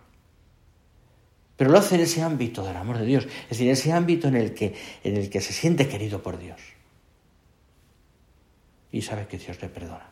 Pero 1.57 1.71
lo 1.71 1.77
hace 1.77 1.95
en 1.95 2.01
ese 2.01 2.21
ámbito 2.21 2.63
del 2.63 2.77
amor 2.77 2.99
de 2.99 3.05
Dios, 3.05 3.25
es 3.25 3.49
decir, 3.49 3.67
en 3.67 3.73
ese 3.73 3.91
ámbito 3.91 4.29
en 4.29 4.37
el 4.37 4.53
que, 4.53 4.73
en 5.03 5.17
el 5.17 5.29
que 5.29 5.41
se 5.41 5.51
siente 5.51 5.89
querido 5.89 6.23
por 6.23 6.37
Dios. 6.37 6.61
Y 8.93 9.01
sabe 9.01 9.27
que 9.27 9.37
Dios 9.37 9.61
le 9.61 9.67
perdona. 9.67 10.09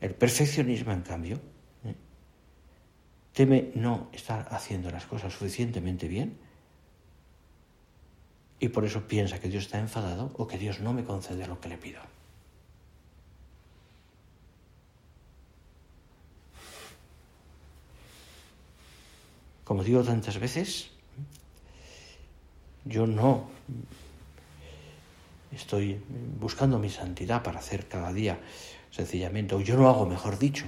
El 0.00 0.14
perfeccionismo, 0.14 0.92
en 0.92 1.02
cambio, 1.02 1.36
¿eh? 1.84 1.94
teme 3.34 3.70
no 3.74 4.08
estar 4.14 4.48
haciendo 4.50 4.90
las 4.90 5.04
cosas 5.04 5.30
suficientemente 5.34 6.08
bien 6.08 6.38
y 8.58 8.68
por 8.68 8.86
eso 8.86 9.06
piensa 9.06 9.38
que 9.38 9.50
Dios 9.50 9.64
está 9.64 9.78
enfadado 9.78 10.32
o 10.38 10.46
que 10.46 10.56
Dios 10.56 10.80
no 10.80 10.94
me 10.94 11.04
concede 11.04 11.46
lo 11.46 11.60
que 11.60 11.68
le 11.68 11.76
pido. 11.76 12.00
Como 19.64 19.84
digo 19.84 20.02
tantas 20.02 20.38
veces, 20.38 20.90
yo 22.84 23.06
no 23.06 23.48
estoy 25.52 26.00
buscando 26.40 26.78
mi 26.78 26.90
santidad 26.90 27.42
para 27.42 27.60
hacer 27.60 27.86
cada 27.86 28.12
día 28.12 28.40
sencillamente, 28.90 29.54
o 29.54 29.60
yo 29.60 29.76
no 29.76 29.88
hago, 29.88 30.06
mejor 30.06 30.38
dicho, 30.38 30.66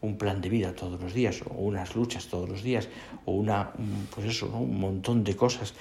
un 0.00 0.18
plan 0.18 0.40
de 0.40 0.48
vida 0.48 0.74
todos 0.74 1.00
los 1.00 1.14
días, 1.14 1.40
o 1.48 1.54
unas 1.54 1.94
luchas 1.94 2.26
todos 2.26 2.48
los 2.48 2.62
días, 2.62 2.88
o 3.24 3.32
una, 3.32 3.72
pues 4.14 4.26
eso, 4.26 4.48
un 4.48 4.78
montón 4.80 5.24
de 5.24 5.36
cosas 5.36 5.74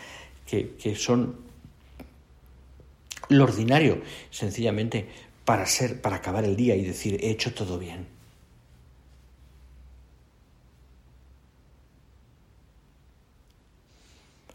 que, 0.45 0.75
que 0.75 0.95
son 0.95 1.35
lo 3.29 3.43
ordinario, 3.43 4.01
sencillamente 4.29 5.07
para 5.45 5.65
ser, 5.65 6.01
para 6.01 6.17
acabar 6.17 6.45
el 6.45 6.55
día 6.55 6.75
y 6.75 6.83
decir 6.83 7.17
he 7.21 7.31
hecho 7.31 7.53
todo 7.53 7.79
bien. 7.79 8.05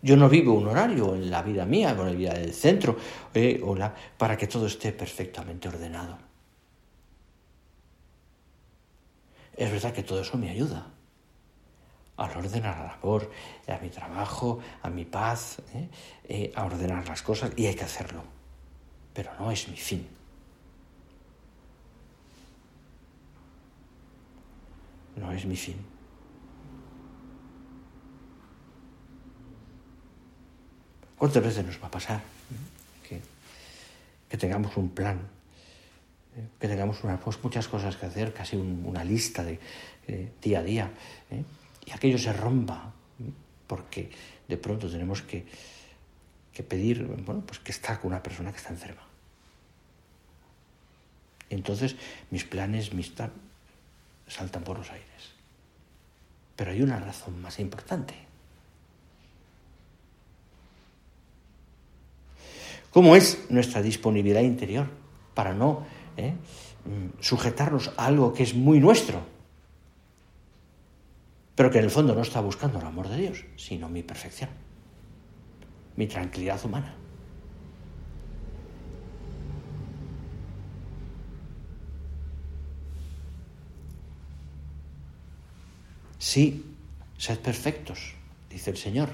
Yo 0.03 0.17
no 0.17 0.29
vivo 0.29 0.55
un 0.55 0.69
horario 0.69 1.15
en 1.15 1.31
la 1.31 1.43
vida 1.43 1.65
mía, 1.65 1.91
en 1.91 1.99
la 1.99 2.13
vida 2.13 2.35
del 2.35 2.53
centro, 2.53 2.97
eh, 3.35 3.61
para 4.19 4.37
que 4.37 4.47
todo 4.47 4.67
esté 4.67 4.93
perfectamente 4.93 5.69
ordenado. 5.69 6.19
Es 9.57 9.73
verdad 9.73 9.93
que 9.93 10.03
todo 10.03 10.21
eso 10.21 10.37
me 10.37 10.51
ayuda 10.51 10.87
al 12.17 12.31
ordenar 12.31 12.79
la 12.79 12.87
labor, 12.87 13.31
a 13.69 13.79
mi 13.79 13.89
trabajo, 13.91 14.61
a 14.83 14.91
mi 14.91 15.05
paz, 15.05 15.59
¿eh? 15.75 15.89
Eh, 16.25 16.53
a 16.55 16.65
ordenar 16.65 17.07
las 17.09 17.23
cosas, 17.23 17.53
y 17.57 17.67
hay 17.67 17.75
que 17.75 17.85
hacerlo. 17.85 18.23
Pero 19.13 19.31
no 19.39 19.51
es 19.51 19.69
mi 19.69 19.77
fin. 19.77 20.07
No 25.17 25.33
es 25.33 25.45
mi 25.45 25.57
fin. 25.57 25.96
¿Cuántas 31.19 31.43
veces 31.43 31.65
nos 31.65 31.83
va 31.83 31.87
a 31.87 31.91
pasar 31.91 32.21
que, 33.09 33.21
que 34.29 34.37
tengamos 34.37 34.77
un 34.77 34.91
plan, 34.91 35.21
eh, 36.37 36.47
que 36.61 36.69
tengamos 36.69 36.99
pues, 37.25 37.43
muchas 37.43 37.69
cosas 37.69 37.97
que 37.97 38.07
hacer, 38.07 38.33
casi 38.35 38.57
una 38.57 39.05
lista 39.05 39.43
de 39.43 39.59
día 40.41 40.61
a 40.61 40.63
día, 40.63 40.91
y 41.85 41.91
aquello 41.93 42.19
se 42.19 42.33
rompa, 42.33 42.93
porque 43.67 44.11
de 44.49 44.57
pronto 44.57 44.91
tenemos 44.91 45.23
que, 45.23 45.47
pedir, 46.69 47.05
bueno, 47.05 47.43
pues 47.47 47.61
que 47.61 47.73
está 47.73 48.01
con 48.01 48.13
una 48.13 48.23
persona 48.23 48.51
que 48.51 48.59
está 48.59 48.71
enferma. 48.71 49.03
Entonces 51.49 51.97
mis 52.31 52.45
planes, 52.45 52.93
mis 52.93 53.13
saltan 54.27 54.65
por 54.65 54.79
los 54.79 54.91
aires. 54.91 55.07
Pero 56.57 56.73
hay 56.73 56.83
una 56.83 56.99
razón 56.99 57.41
más 57.41 57.59
importante. 57.61 58.15
¿Cómo 62.97 63.15
es 63.15 63.45
nuestra 63.51 63.83
disponibilidad 63.83 64.41
interior 64.41 64.87
para 65.35 65.53
no 65.53 65.85
eh, 66.17 66.33
mm, 66.87 67.21
sujetarnos 67.21 67.93
a 67.95 68.07
algo 68.07 68.33
que 68.33 68.43
es 68.43 68.55
muy 68.55 68.81
nuestro? 68.81 69.21
pero 71.55 71.71
que 71.71 71.77
en 71.77 71.85
el 71.85 71.91
fondo 71.91 72.15
no 72.15 72.23
está 72.23 72.41
buscando 72.41 72.79
el 72.79 72.87
amor 72.87 73.11
de 73.11 73.19
Dios, 73.19 73.45
sino 73.57 73.91
mi 73.91 74.03
perfección, 74.03 74.49
mi 75.97 76.07
tranquilidad 76.07 76.65
humana. 76.65 76.95
Sí, 86.19 86.65
sed 87.19 87.41
perfectos, 87.41 88.15
dice 88.49 88.71
el 88.71 88.79
Señor, 88.79 89.11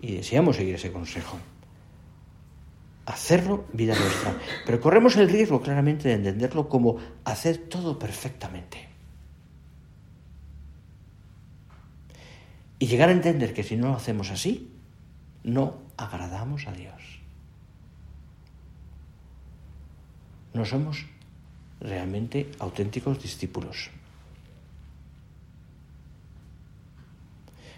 y 0.00 0.14
deseamos 0.14 0.56
seguir 0.56 0.76
ese 0.76 0.90
consejo. 0.90 1.38
Hacerlo 3.06 3.66
vida 3.72 3.94
nuestra, 3.98 4.36
pero 4.66 4.80
corremos 4.80 5.16
el 5.16 5.28
riesgo 5.28 5.62
claramente 5.62 6.08
de 6.08 6.14
entenderlo 6.14 6.68
como 6.68 6.98
hacer 7.24 7.56
todo 7.68 7.98
perfectamente. 7.98 8.88
Y 12.78 12.86
llegar 12.88 13.08
a 13.08 13.12
entender 13.12 13.54
que 13.54 13.62
si 13.62 13.76
no 13.76 13.88
lo 13.88 13.94
hacemos 13.94 14.30
así, 14.30 14.70
no 15.44 15.78
agradamos 15.96 16.66
a 16.66 16.72
Dios. 16.72 17.20
No 20.52 20.64
somos 20.64 21.06
realmente 21.80 22.50
auténticos 22.58 23.22
discípulos. 23.22 23.90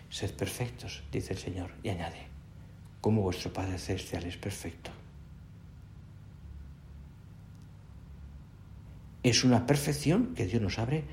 Sed 0.09 0.33
perfectos, 0.35 1.03
dice 1.13 1.35
el 1.35 1.39
Señor, 1.39 1.71
y 1.83 1.91
añade, 1.91 2.27
como 3.01 3.23
vuestro 3.23 3.53
Padre 3.53 3.79
Celestial 3.79 4.25
es 4.25 4.37
perfecto. 4.37 4.91
Es 9.23 9.45
una 9.45 9.67
perfección 9.67 10.35
que 10.35 10.47
Dios 10.47 10.63
nos 10.63 10.79
abre 10.79 11.05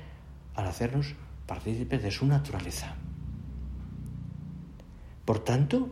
al 0.54 0.66
hacernos 0.66 1.14
partícipes 1.46 2.02
de 2.02 2.10
su 2.10 2.26
naturaleza. 2.26 2.94
Por 5.24 5.40
tanto, 5.40 5.90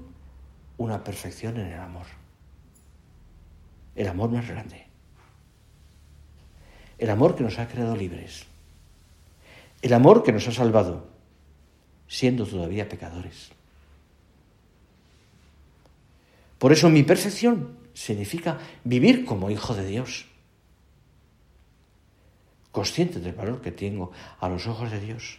una 0.79 1.03
perfección 1.05 1.59
en 1.59 1.67
el 1.67 1.81
amor. 1.81 2.07
El 3.95 4.09
amor 4.09 4.31
más 4.31 4.49
grande. 4.49 4.87
El 6.99 7.11
amor 7.11 7.35
que 7.35 7.43
nos 7.43 7.59
ha 7.59 7.69
creado 7.69 7.97
libres. 7.97 8.47
El 9.83 9.93
amor 9.93 10.23
que 10.23 10.33
nos 10.33 10.49
ha 10.49 10.53
salvado, 10.53 11.09
siendo 12.09 12.47
todavía 12.47 12.89
pecadores. 12.89 13.51
Por 16.59 16.73
eso 16.73 16.89
mi 16.89 17.03
perfección 17.03 17.77
significa 17.93 18.59
vivir 18.85 19.25
como 19.25 19.51
hijo 19.51 19.75
de 19.75 19.87
Dios, 19.87 20.27
consciente 22.75 23.21
del 23.21 23.35
valor 23.35 23.63
que 23.63 23.71
tengo 23.71 24.11
a 24.41 24.49
los 24.49 24.67
ojos 24.67 24.91
de 24.91 24.99
Dios, 24.99 25.39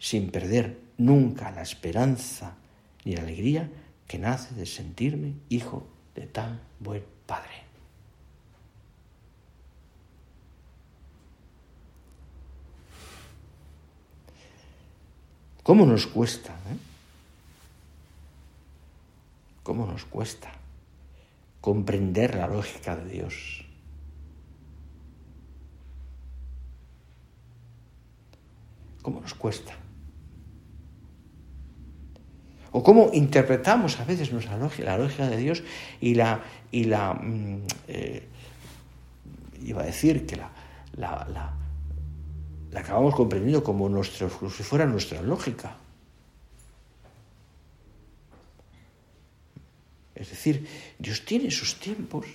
sin 0.00 0.32
perder 0.32 0.80
nunca 0.98 1.52
la 1.52 1.62
esperanza 1.62 2.56
ni 3.04 3.14
la 3.14 3.22
alegría 3.22 3.70
que 4.08 4.18
nace 4.18 4.52
de 4.56 4.66
sentirme 4.66 5.34
hijo 5.48 5.86
de 6.16 6.26
tan 6.26 6.60
buen 6.80 7.04
Padre. 7.24 7.62
¿Cómo 15.62 15.86
nos 15.86 16.08
cuesta? 16.08 16.50
Eh? 16.50 16.76
¿Cómo 19.62 19.86
nos 19.86 20.04
cuesta 20.04 20.52
comprender 21.60 22.34
la 22.34 22.48
lógica 22.48 22.96
de 22.96 23.08
Dios? 23.08 23.63
¿Cómo 29.04 29.20
nos 29.20 29.34
cuesta? 29.34 29.76
o 32.76 32.82
cómo 32.82 33.10
interpretamos 33.12 34.00
a 34.00 34.04
veces 34.04 34.32
nuestra 34.32 34.58
lógica, 34.58 34.90
la 34.90 34.98
lógica 34.98 35.30
de 35.30 35.36
Dios 35.36 35.62
y 36.00 36.16
la, 36.16 36.42
y 36.72 36.84
la 36.84 37.14
mm, 37.14 37.66
eh, 37.86 38.26
iba 39.62 39.82
a 39.82 39.86
decir 39.86 40.26
que 40.26 40.34
la, 40.34 40.50
la, 40.96 41.54
acabamos 42.74 43.14
comprendiendo 43.14 43.62
como, 43.62 43.88
nuestro, 43.88 44.28
si 44.50 44.64
fuera 44.64 44.86
nuestra 44.86 45.22
lógica. 45.22 45.76
Es 50.16 50.30
decir, 50.30 50.66
Dios 50.98 51.24
tiene 51.24 51.52
sus 51.52 51.78
tiempos, 51.78 52.26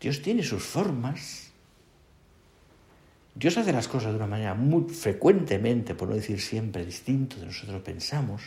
Dios 0.00 0.22
tiene 0.22 0.42
sus 0.42 0.62
formas, 0.62 1.47
Dios 3.38 3.56
hace 3.56 3.72
las 3.72 3.86
cosas 3.86 4.10
de 4.10 4.16
una 4.16 4.26
manera 4.26 4.54
muy 4.54 4.92
frecuentemente, 4.92 5.94
por 5.94 6.08
no 6.08 6.16
decir 6.16 6.40
siempre, 6.40 6.84
distinto 6.84 7.36
de 7.36 7.46
nosotros 7.46 7.80
pensamos. 7.82 8.42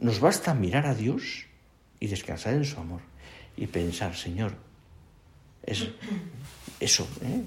Nos 0.00 0.18
basta 0.18 0.54
mirar 0.54 0.86
a 0.86 0.94
Dios 0.94 1.46
y 2.00 2.08
descansar 2.08 2.54
en 2.54 2.64
su 2.64 2.80
amor 2.80 3.00
y 3.56 3.68
pensar, 3.68 4.16
Señor, 4.16 4.56
es 5.62 5.86
eso, 6.80 7.08
¿eh? 7.22 7.42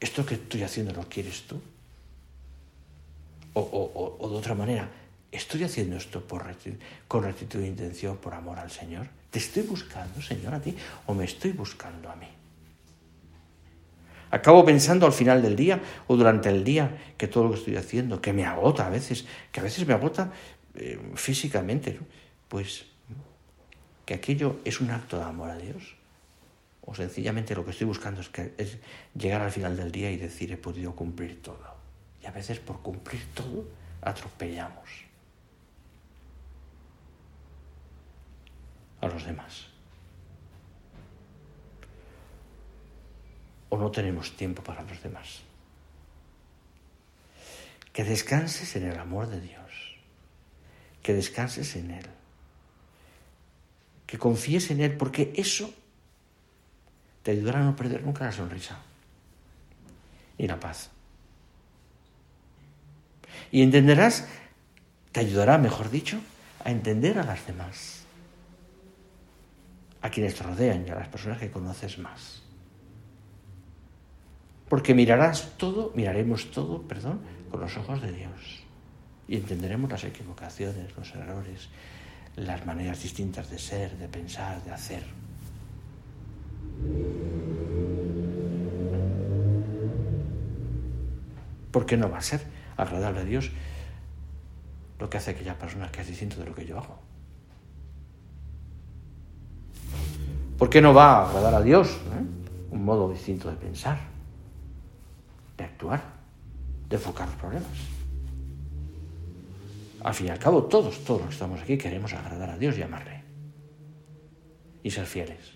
esto 0.00 0.26
que 0.26 0.34
estoy 0.34 0.64
haciendo 0.64 0.92
lo 0.92 1.08
quieres 1.08 1.42
tú. 1.42 1.60
O, 3.54 4.28
de 4.28 4.36
otra 4.36 4.56
manera, 4.56 4.90
estoy 5.30 5.62
haciendo 5.62 5.96
esto 5.96 6.26
por 6.26 6.44
con 7.06 7.22
rectitud 7.22 7.60
de 7.60 7.68
intención, 7.68 8.16
por 8.16 8.34
amor 8.34 8.58
al 8.58 8.72
Señor. 8.72 9.19
¿Te 9.30 9.38
estoy 9.38 9.62
buscando, 9.62 10.20
Señor, 10.20 10.54
a 10.54 10.60
ti 10.60 10.74
o 11.06 11.14
me 11.14 11.24
estoy 11.24 11.52
buscando 11.52 12.10
a 12.10 12.16
mí? 12.16 12.26
Acabo 14.32 14.64
pensando 14.64 15.06
al 15.06 15.12
final 15.12 15.42
del 15.42 15.56
día 15.56 15.80
o 16.06 16.16
durante 16.16 16.48
el 16.48 16.62
día 16.62 17.14
que 17.16 17.26
todo 17.26 17.44
lo 17.44 17.50
que 17.50 17.58
estoy 17.58 17.76
haciendo, 17.76 18.20
que 18.20 18.32
me 18.32 18.44
agota 18.44 18.86
a 18.86 18.90
veces, 18.90 19.26
que 19.50 19.60
a 19.60 19.62
veces 19.62 19.86
me 19.86 19.94
agota 19.94 20.32
eh, 20.74 20.98
físicamente, 21.14 21.98
pues 22.48 22.86
que 24.04 24.14
aquello 24.14 24.58
es 24.64 24.80
un 24.80 24.90
acto 24.90 25.18
de 25.18 25.24
amor 25.24 25.50
a 25.50 25.56
Dios. 25.56 25.94
O 26.82 26.94
sencillamente 26.94 27.54
lo 27.54 27.64
que 27.64 27.70
estoy 27.70 27.86
buscando 27.86 28.20
es, 28.20 28.28
que, 28.28 28.54
es 28.58 28.78
llegar 29.14 29.42
al 29.42 29.52
final 29.52 29.76
del 29.76 29.92
día 29.92 30.10
y 30.10 30.16
decir 30.16 30.50
he 30.50 30.56
podido 30.56 30.94
cumplir 30.94 31.42
todo. 31.42 31.76
Y 32.22 32.26
a 32.26 32.30
veces 32.30 32.58
por 32.58 32.80
cumplir 32.82 33.22
todo 33.34 33.64
atropellamos 34.02 35.09
a 39.00 39.08
los 39.08 39.24
demás. 39.24 39.70
o 43.70 43.78
no 43.78 43.90
tenemos 43.90 44.36
tiempo 44.36 44.62
para 44.62 44.82
los 44.82 45.02
demás. 45.02 45.40
Que 47.92 48.04
descanses 48.04 48.76
en 48.76 48.86
el 48.86 48.98
amor 48.98 49.28
de 49.28 49.40
Dios, 49.40 49.96
que 51.02 51.14
descanses 51.14 51.74
en 51.76 51.92
Él, 51.92 52.06
que 54.06 54.18
confíes 54.18 54.70
en 54.70 54.80
Él, 54.80 54.96
porque 54.96 55.32
eso 55.36 55.72
te 57.22 57.30
ayudará 57.30 57.60
a 57.60 57.64
no 57.64 57.76
perder 57.76 58.02
nunca 58.02 58.24
la 58.24 58.32
sonrisa. 58.32 58.78
ni 60.36 60.46
la 60.46 60.58
paz. 60.58 60.90
Y 63.52 63.62
entenderás, 63.62 64.26
te 65.12 65.20
ayudará, 65.20 65.58
mejor 65.58 65.90
dicho, 65.90 66.18
a 66.64 66.70
entender 66.70 67.18
a 67.18 67.24
las 67.24 67.46
demás, 67.46 67.99
a 70.02 70.10
quienes 70.10 70.34
te 70.34 70.42
rodean 70.42 70.84
y 70.86 70.90
a 70.90 70.94
las 70.94 71.08
personas 71.08 71.38
que 71.38 71.50
conoces 71.50 71.98
más. 71.98 72.42
Porque 74.68 74.94
mirarás 74.94 75.56
todo, 75.56 75.92
miraremos 75.94 76.50
todo, 76.50 76.82
perdón, 76.82 77.20
con 77.50 77.60
los 77.60 77.76
ojos 77.76 78.00
de 78.00 78.12
Dios. 78.12 78.62
Y 79.26 79.36
entenderemos 79.36 79.90
las 79.90 80.04
equivocaciones, 80.04 80.96
los 80.96 81.14
errores, 81.14 81.68
las 82.36 82.64
maneras 82.64 83.02
distintas 83.02 83.50
de 83.50 83.58
ser, 83.58 83.96
de 83.98 84.08
pensar, 84.08 84.62
de 84.62 84.70
hacer. 84.70 85.02
¿Por 91.70 91.86
qué 91.86 91.96
no 91.96 92.10
va 92.10 92.18
a 92.18 92.22
ser 92.22 92.40
agradable 92.76 93.20
a 93.20 93.24
Dios 93.24 93.50
lo 94.98 95.08
que 95.08 95.18
hace 95.18 95.32
aquella 95.32 95.58
persona 95.58 95.90
que 95.90 96.00
es 96.00 96.08
distinto 96.08 96.36
de 96.36 96.46
lo 96.46 96.54
que 96.54 96.66
yo 96.66 96.78
hago? 96.78 97.09
¿Por 100.60 100.68
qué 100.68 100.82
no 100.82 100.92
va 100.92 101.20
a 101.20 101.26
agradar 101.26 101.54
a 101.54 101.62
Dios 101.62 101.88
eh? 101.88 102.70
un 102.70 102.84
modo 102.84 103.10
distinto 103.10 103.48
de 103.48 103.56
pensar, 103.56 103.98
de 105.56 105.64
actuar, 105.64 106.02
de 106.86 106.96
enfocar 106.96 107.26
los 107.28 107.36
problemas? 107.36 107.78
Al 110.04 110.12
fin 110.12 110.26
y 110.26 110.28
al 110.30 110.38
cabo, 110.38 110.64
todos, 110.64 111.02
todos 111.02 111.20
los 111.22 111.28
que 111.28 111.32
estamos 111.32 111.62
aquí 111.62 111.78
queremos 111.78 112.12
agradar 112.12 112.50
a 112.50 112.58
Dios 112.58 112.76
y 112.76 112.82
amarle. 112.82 113.22
Y 114.82 114.90
ser 114.90 115.06
fieles. 115.06 115.54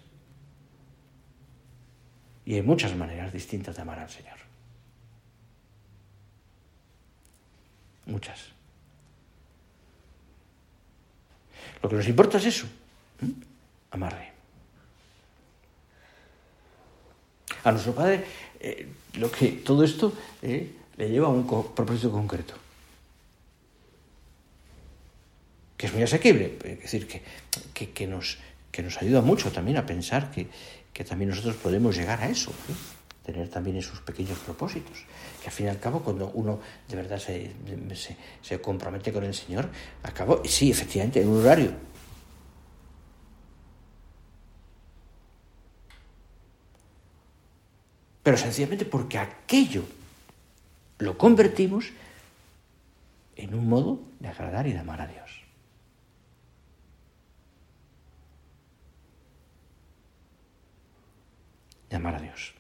Y 2.46 2.54
hay 2.54 2.62
muchas 2.62 2.96
maneras 2.96 3.30
distintas 3.30 3.76
de 3.76 3.82
amar 3.82 3.98
al 3.98 4.08
Señor. 4.08 4.38
Muchas. 8.06 8.52
Lo 11.82 11.90
que 11.90 11.96
nos 11.96 12.08
importa 12.08 12.38
es 12.38 12.46
eso, 12.46 12.66
amarle. 13.90 14.34
A 17.64 17.72
nuestro 17.72 17.94
Padre, 17.94 18.24
eh, 18.61 18.87
lo 19.14 19.31
que 19.31 19.48
todo 19.64 19.85
esto 19.85 20.12
eh, 20.42 20.70
le 20.96 21.09
lleva 21.09 21.29
a 21.29 21.31
un 21.31 21.46
propósito 21.46 22.11
concreto. 22.11 22.55
Que 25.77 25.87
es 25.87 25.92
muy 25.92 26.03
asequible, 26.03 26.59
es 26.62 26.81
decir, 26.81 27.09
que, 27.09 27.90
que, 27.90 28.07
nos, 28.07 28.38
que 28.70 28.83
nos 28.83 29.00
ayuda 29.03 29.20
mucho 29.22 29.50
también 29.50 29.77
a 29.77 29.87
pensar 29.87 30.31
que, 30.31 30.46
que 30.92 31.05
también 31.05 31.31
nosotros 31.31 31.57
podemos 31.57 31.96
llegar 31.96 32.22
a 32.22 32.29
eso, 32.29 32.53
tener 33.24 33.48
también 33.48 33.77
esos 33.77 34.00
pequeños 34.00 34.38
propósitos, 34.38 35.05
que 35.42 35.48
al 35.48 35.53
fin 35.53 35.66
y 35.66 35.68
al 35.70 35.81
cabo 35.81 36.00
cuando 36.00 36.31
uno 36.35 36.61
de 36.88 36.96
verdad 36.96 37.18
se, 37.18 37.50
se, 38.42 38.61
compromete 38.61 39.12
con 39.12 39.24
el 39.24 39.35
Señor, 39.35 39.68
acabo, 40.03 40.42
sí, 40.44 40.70
efectivamente, 40.70 41.20
en 41.20 41.29
un 41.29 41.40
horario. 41.40 41.93
Pero 48.24 48.37
sencillamente 48.37 48.84
porque 48.84 49.18
aquello 49.18 49.84
lo 50.98 51.16
convertimos 51.16 51.92
en 53.37 53.54
un 53.54 53.68
modo 53.68 54.00
de 54.18 54.28
agradar 54.28 54.66
y 54.66 54.72
de 54.72 54.80
amar 54.80 55.00
a 55.00 55.06
Dios. 55.06 55.44
amar 61.94 62.16
a 62.16 62.20
Dios. 62.20 62.54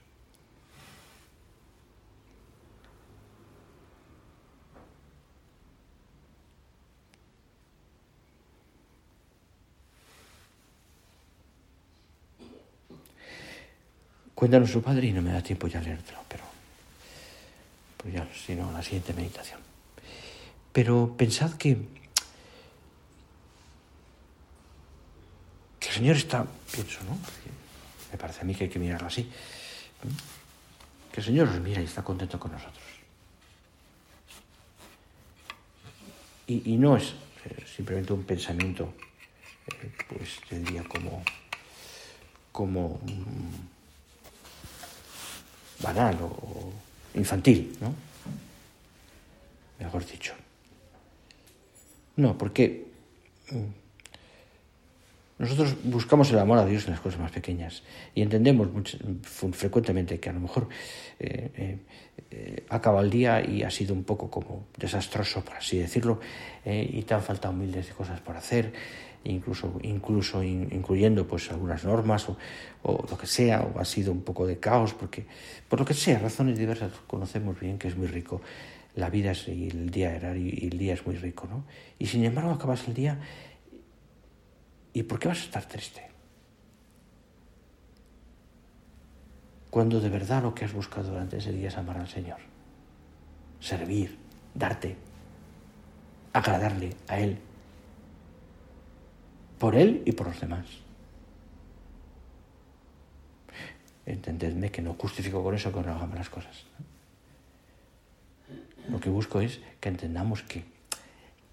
Cuéntanos 14.44 14.70
su 14.70 14.82
padre 14.82 15.06
y 15.06 15.12
no 15.14 15.22
me 15.22 15.32
da 15.32 15.40
tiempo 15.40 15.66
ya 15.68 15.80
leértelo, 15.80 16.18
pero 16.28 16.44
pues 17.96 18.12
ya, 18.12 18.28
si 18.34 18.54
no, 18.54 18.70
la 18.72 18.82
siguiente 18.82 19.14
meditación. 19.14 19.58
Pero 20.70 21.14
pensad 21.16 21.54
que, 21.54 21.78
que 25.80 25.88
el 25.88 25.94
Señor 25.94 26.16
está, 26.16 26.44
pienso, 26.70 27.02
¿no? 27.04 27.16
Me 28.12 28.18
parece 28.18 28.42
a 28.42 28.44
mí 28.44 28.54
que 28.54 28.64
hay 28.64 28.70
que 28.70 28.78
mirarlo 28.78 29.06
así. 29.06 29.30
Que 31.10 31.20
el 31.20 31.24
Señor 31.24 31.48
nos 31.48 31.62
mira 31.62 31.80
y 31.80 31.86
está 31.86 32.04
contento 32.04 32.38
con 32.38 32.52
nosotros. 32.52 32.84
Y, 36.48 36.76
no 36.76 36.98
es 36.98 37.14
eh, 37.46 37.64
simplemente 37.64 38.12
un 38.12 38.24
pensamiento, 38.24 38.92
eh, 39.68 39.90
pues 40.06 40.38
diría 40.50 40.84
como, 40.84 41.22
como 42.52 43.00
mm, 43.06 43.74
banal 45.80 46.16
o, 46.22 46.72
infantil, 47.14 47.76
¿no? 47.80 47.94
Mejor 49.78 50.06
dicho. 50.06 50.34
No, 52.16 52.36
porque 52.38 52.86
mm, 53.50 53.83
nosotros 55.38 55.76
buscamos 55.82 56.30
el 56.30 56.38
amor 56.38 56.58
a 56.58 56.66
Dios 56.66 56.84
en 56.84 56.92
las 56.92 57.00
cosas 57.00 57.18
más 57.18 57.32
pequeñas 57.32 57.82
y 58.14 58.22
entendemos 58.22 58.68
frecuentemente 59.52 60.20
que 60.20 60.30
a 60.30 60.32
lo 60.32 60.40
mejor 60.40 60.68
eh, 61.18 61.50
eh, 61.56 61.78
eh, 62.30 62.64
acaba 62.68 63.00
el 63.00 63.10
día 63.10 63.44
y 63.44 63.64
ha 63.64 63.70
sido 63.70 63.94
un 63.94 64.04
poco 64.04 64.30
como 64.30 64.66
desastroso, 64.76 65.44
por 65.44 65.56
así 65.56 65.78
decirlo, 65.78 66.20
y 66.64 67.02
te 67.02 67.14
han 67.14 67.22
faltado 67.22 67.52
miles 67.52 67.88
de 67.88 67.92
cosas 67.92 68.20
por 68.20 68.36
hacer, 68.36 68.72
incluso, 69.24 69.78
incluso 69.82 70.42
incluyendo 70.42 71.26
pues 71.26 71.50
algunas 71.50 71.84
normas 71.84 72.28
o, 72.28 72.36
o, 72.82 73.04
lo 73.10 73.18
que 73.18 73.26
sea, 73.26 73.62
o 73.62 73.78
ha 73.80 73.84
sido 73.84 74.12
un 74.12 74.22
poco 74.22 74.46
de 74.46 74.58
caos, 74.58 74.94
porque 74.94 75.26
por 75.68 75.80
lo 75.80 75.84
que 75.84 75.94
sea, 75.94 76.20
razones 76.20 76.56
diversas, 76.56 76.92
conocemos 77.06 77.58
bien 77.58 77.76
que 77.76 77.88
es 77.88 77.96
muy 77.96 78.06
rico 78.06 78.40
la 78.94 79.10
vida 79.10 79.32
y 79.48 79.68
el 79.68 79.90
día 79.90 80.14
era 80.14 80.36
y 80.36 80.68
el 80.70 80.78
día 80.78 80.94
es 80.94 81.04
muy 81.04 81.16
rico, 81.16 81.48
¿no? 81.50 81.64
Y 81.98 82.06
sin 82.06 82.24
embargo 82.24 82.50
acabas 82.50 82.86
el 82.86 82.94
día 82.94 83.18
¿Y 84.94 85.02
por 85.02 85.18
qué 85.18 85.26
vas 85.28 85.40
a 85.40 85.44
estar 85.44 85.66
triste? 85.66 86.02
Cuando 89.68 90.00
de 90.00 90.08
verdad 90.08 90.44
lo 90.44 90.54
que 90.54 90.64
has 90.64 90.72
buscado 90.72 91.10
durante 91.10 91.38
ese 91.38 91.50
día 91.50 91.66
es 91.66 91.76
amar 91.76 91.98
al 91.98 92.08
Señor, 92.08 92.38
servir, 93.58 94.16
darte, 94.54 94.96
agradarle 96.32 96.94
a 97.08 97.18
Él, 97.18 97.38
por 99.58 99.74
Él 99.74 100.00
y 100.06 100.12
por 100.12 100.28
los 100.28 100.40
demás. 100.40 100.66
Entendedme 104.06 104.70
que 104.70 104.80
no 104.80 104.94
justifico 104.94 105.42
con 105.42 105.56
eso 105.56 105.72
que 105.72 105.80
no 105.80 105.92
hagamos 105.92 106.14
las 106.14 106.30
cosas. 106.30 106.66
Lo 108.88 109.00
que 109.00 109.10
busco 109.10 109.40
es 109.40 109.60
que 109.80 109.88
entendamos 109.88 110.44
que, 110.44 110.64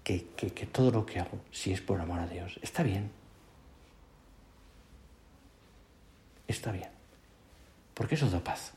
que, 0.04 0.28
que 0.36 0.66
todo 0.66 0.92
lo 0.92 1.04
que 1.04 1.18
hago, 1.18 1.40
si 1.50 1.72
es 1.72 1.80
por 1.80 2.00
amor 2.00 2.20
a 2.20 2.28
Dios, 2.28 2.60
está 2.62 2.84
bien 2.84 3.21
está 6.52 6.70
bien, 6.72 6.90
porque 7.94 8.14
eso 8.14 8.30
da 8.30 8.40
paz. 8.40 8.72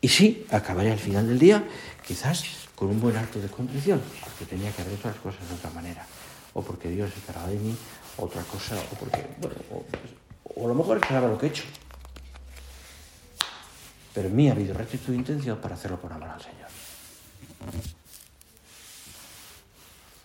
Y 0.00 0.08
sí, 0.08 0.46
acabaré 0.50 0.92
al 0.92 0.98
final 0.98 1.26
del 1.28 1.38
día 1.38 1.64
quizás 2.06 2.44
con 2.74 2.88
un 2.88 3.00
buen 3.00 3.16
acto 3.16 3.40
de 3.40 3.48
contrición, 3.48 4.02
porque 4.22 4.44
tenía 4.44 4.70
que 4.72 4.82
haber 4.82 4.94
hecho 4.94 5.08
las 5.08 5.16
cosas 5.16 5.48
de 5.48 5.54
otra 5.54 5.70
manera, 5.70 6.04
o 6.52 6.62
porque 6.62 6.90
Dios 6.90 7.10
esperaba 7.16 7.48
de 7.48 7.56
mí 7.56 7.74
otra 8.18 8.42
cosa, 8.42 8.76
o 8.76 8.94
porque, 8.96 9.26
bueno, 9.38 9.56
o, 9.70 10.64
a 10.64 10.68
lo 10.68 10.74
mejor 10.74 10.98
esperaba 10.98 11.28
lo 11.28 11.38
que 11.38 11.46
he 11.46 11.48
hecho. 11.48 11.64
Pero 14.12 14.28
en 14.28 14.36
mí 14.36 14.48
ha 14.48 14.52
habido 14.52 14.74
rectitud 14.74 15.12
de 15.12 15.18
intención 15.18 15.58
para 15.58 15.74
hacerlo 15.74 15.98
por 15.98 16.12
amor 16.12 16.28
al 16.28 16.42
Señor. 16.42 16.68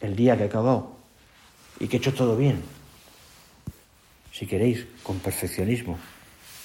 El 0.02 0.16
día 0.16 0.38
que 0.38 0.44
he 0.44 0.48
acabado 0.48 0.98
y 1.80 1.88
que 1.88 1.98
he 1.98 2.00
hecho 2.00 2.14
todo 2.14 2.36
bien, 2.36 2.62
si 4.40 4.48
queréis, 4.48 4.88
con 5.04 5.20
perfeccionismo. 5.20 6.00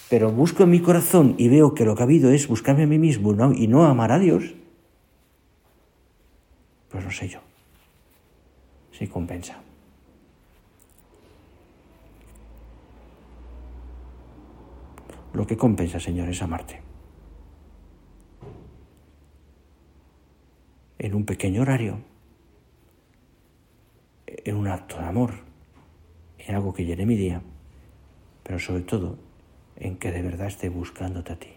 Pero 0.09 0.31
busco 0.31 0.63
en 0.63 0.71
mi 0.71 0.79
corazón 0.79 1.35
y 1.39 1.49
veo 1.49 1.75
que 1.75 1.85
lo 1.85 1.97
que 1.97 2.03
ha 2.03 2.05
habido 2.05 2.31
es 2.31 2.47
buscarme 2.47 2.85
a 2.85 2.87
mí 2.87 2.99
mismo 2.99 3.35
y 3.53 3.67
no 3.67 3.85
amar 3.85 4.13
a 4.13 4.21
Dios, 4.21 4.55
pues 6.89 7.05
no 7.05 7.11
sé 7.11 7.29
yo 7.29 7.41
si 8.93 9.09
compensa. 9.09 9.61
Lo 15.33 15.45
que 15.45 15.57
compensa, 15.57 15.99
Señor, 15.99 16.29
es 16.29 16.41
amarte. 16.43 16.81
En 21.01 21.13
un 21.13 21.25
pequeño 21.25 21.63
horario, 21.63 21.99
en 24.29 24.55
un 24.55 24.69
acto 24.69 24.97
de 24.97 25.07
amor, 25.07 25.33
en 26.39 26.55
algo 26.55 26.73
que 26.73 26.85
llene 26.85 27.05
mi 27.05 27.17
día 27.17 27.43
pero 28.45 28.61
sobre 28.61 28.83
todo 28.83 29.19
en 29.77 29.97
que 29.97 30.13
de 30.13 30.23
verdad 30.23 30.47
esté 30.47 30.69
buscándote 30.69 31.33
a 31.33 31.39
ti. 31.39 31.51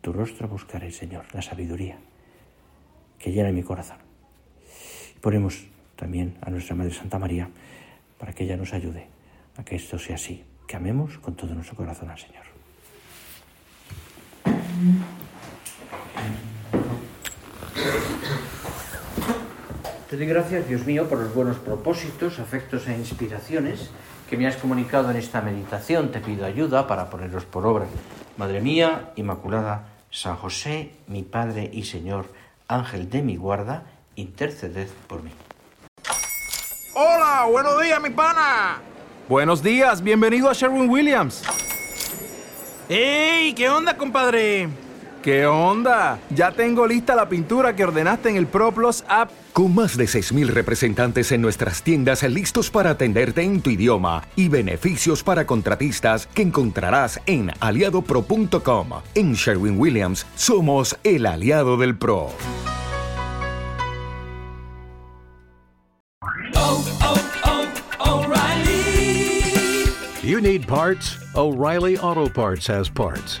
Tu 0.00 0.12
rostro 0.12 0.46
buscaré, 0.46 0.92
Señor, 0.92 1.24
la 1.34 1.42
sabiduría 1.42 1.98
que 3.18 3.32
llena 3.32 3.50
mi 3.50 3.62
corazón. 3.62 3.98
ponemos 5.20 5.66
también 5.96 6.36
a 6.42 6.50
nuestra 6.50 6.76
Madre 6.76 6.92
Santa 6.92 7.18
María 7.18 7.48
para 8.18 8.32
que 8.34 8.44
ella 8.44 8.56
nos 8.56 8.74
ayude 8.74 9.08
a 9.56 9.64
que 9.64 9.76
esto 9.76 9.98
sea 9.98 10.16
así, 10.16 10.44
que 10.68 10.76
amemos 10.76 11.18
con 11.18 11.34
todo 11.34 11.54
nuestro 11.54 11.76
corazón 11.76 12.10
al 12.10 12.18
Señor. 12.18 12.53
Te 20.14 20.18
doy 20.18 20.28
gracias, 20.28 20.68
Dios 20.68 20.86
mío, 20.86 21.08
por 21.08 21.18
los 21.18 21.34
buenos 21.34 21.56
propósitos, 21.56 22.38
afectos 22.38 22.86
e 22.86 22.92
inspiraciones 22.92 23.90
que 24.30 24.36
me 24.36 24.46
has 24.46 24.54
comunicado 24.54 25.10
en 25.10 25.16
esta 25.16 25.40
meditación. 25.40 26.12
Te 26.12 26.20
pido 26.20 26.46
ayuda 26.46 26.86
para 26.86 27.10
ponerlos 27.10 27.44
por 27.44 27.66
obra. 27.66 27.86
Madre 28.36 28.60
mía, 28.60 29.10
Inmaculada, 29.16 29.88
San 30.12 30.36
José, 30.36 30.92
mi 31.08 31.24
Padre 31.24 31.68
y 31.72 31.82
Señor, 31.82 32.26
Ángel 32.68 33.10
de 33.10 33.22
mi 33.22 33.34
guarda, 33.34 33.86
interceded 34.14 34.86
por 35.08 35.24
mí. 35.24 35.32
Hola, 36.94 37.48
buenos 37.50 37.82
días, 37.82 38.00
mi 38.00 38.10
pana. 38.10 38.82
Buenos 39.28 39.64
días, 39.64 40.00
bienvenido 40.00 40.48
a 40.48 40.52
Sherwin 40.52 40.88
Williams. 40.88 41.42
¡Ey! 42.88 43.52
¿Qué 43.52 43.68
onda, 43.68 43.96
compadre? 43.96 44.68
¿Qué 45.24 45.46
onda? 45.46 46.18
Ya 46.28 46.52
tengo 46.52 46.86
lista 46.86 47.14
la 47.14 47.30
pintura 47.30 47.74
que 47.74 47.84
ordenaste 47.84 48.28
en 48.28 48.36
el 48.36 48.46
ProPlus 48.46 49.04
app. 49.08 49.30
Con 49.54 49.74
más 49.74 49.96
de 49.96 50.04
6.000 50.04 50.48
representantes 50.48 51.32
en 51.32 51.40
nuestras 51.40 51.82
tiendas 51.82 52.22
listos 52.24 52.70
para 52.70 52.90
atenderte 52.90 53.40
en 53.40 53.62
tu 53.62 53.70
idioma 53.70 54.22
y 54.36 54.50
beneficios 54.50 55.22
para 55.22 55.46
contratistas 55.46 56.26
que 56.26 56.42
encontrarás 56.42 57.18
en 57.24 57.50
aliadopro.com. 57.60 58.88
En 59.14 59.32
Sherwin 59.32 59.80
Williams 59.80 60.26
somos 60.36 60.94
el 61.04 61.24
aliado 61.24 61.78
del 61.78 61.96
PRO. 61.96 62.28
You 70.22 70.42
need 70.42 70.66
parts? 70.66 71.16
O'Reilly 71.34 71.96
Auto 71.96 72.28
Parts 72.28 72.66
has 72.66 72.90
parts. 72.90 73.40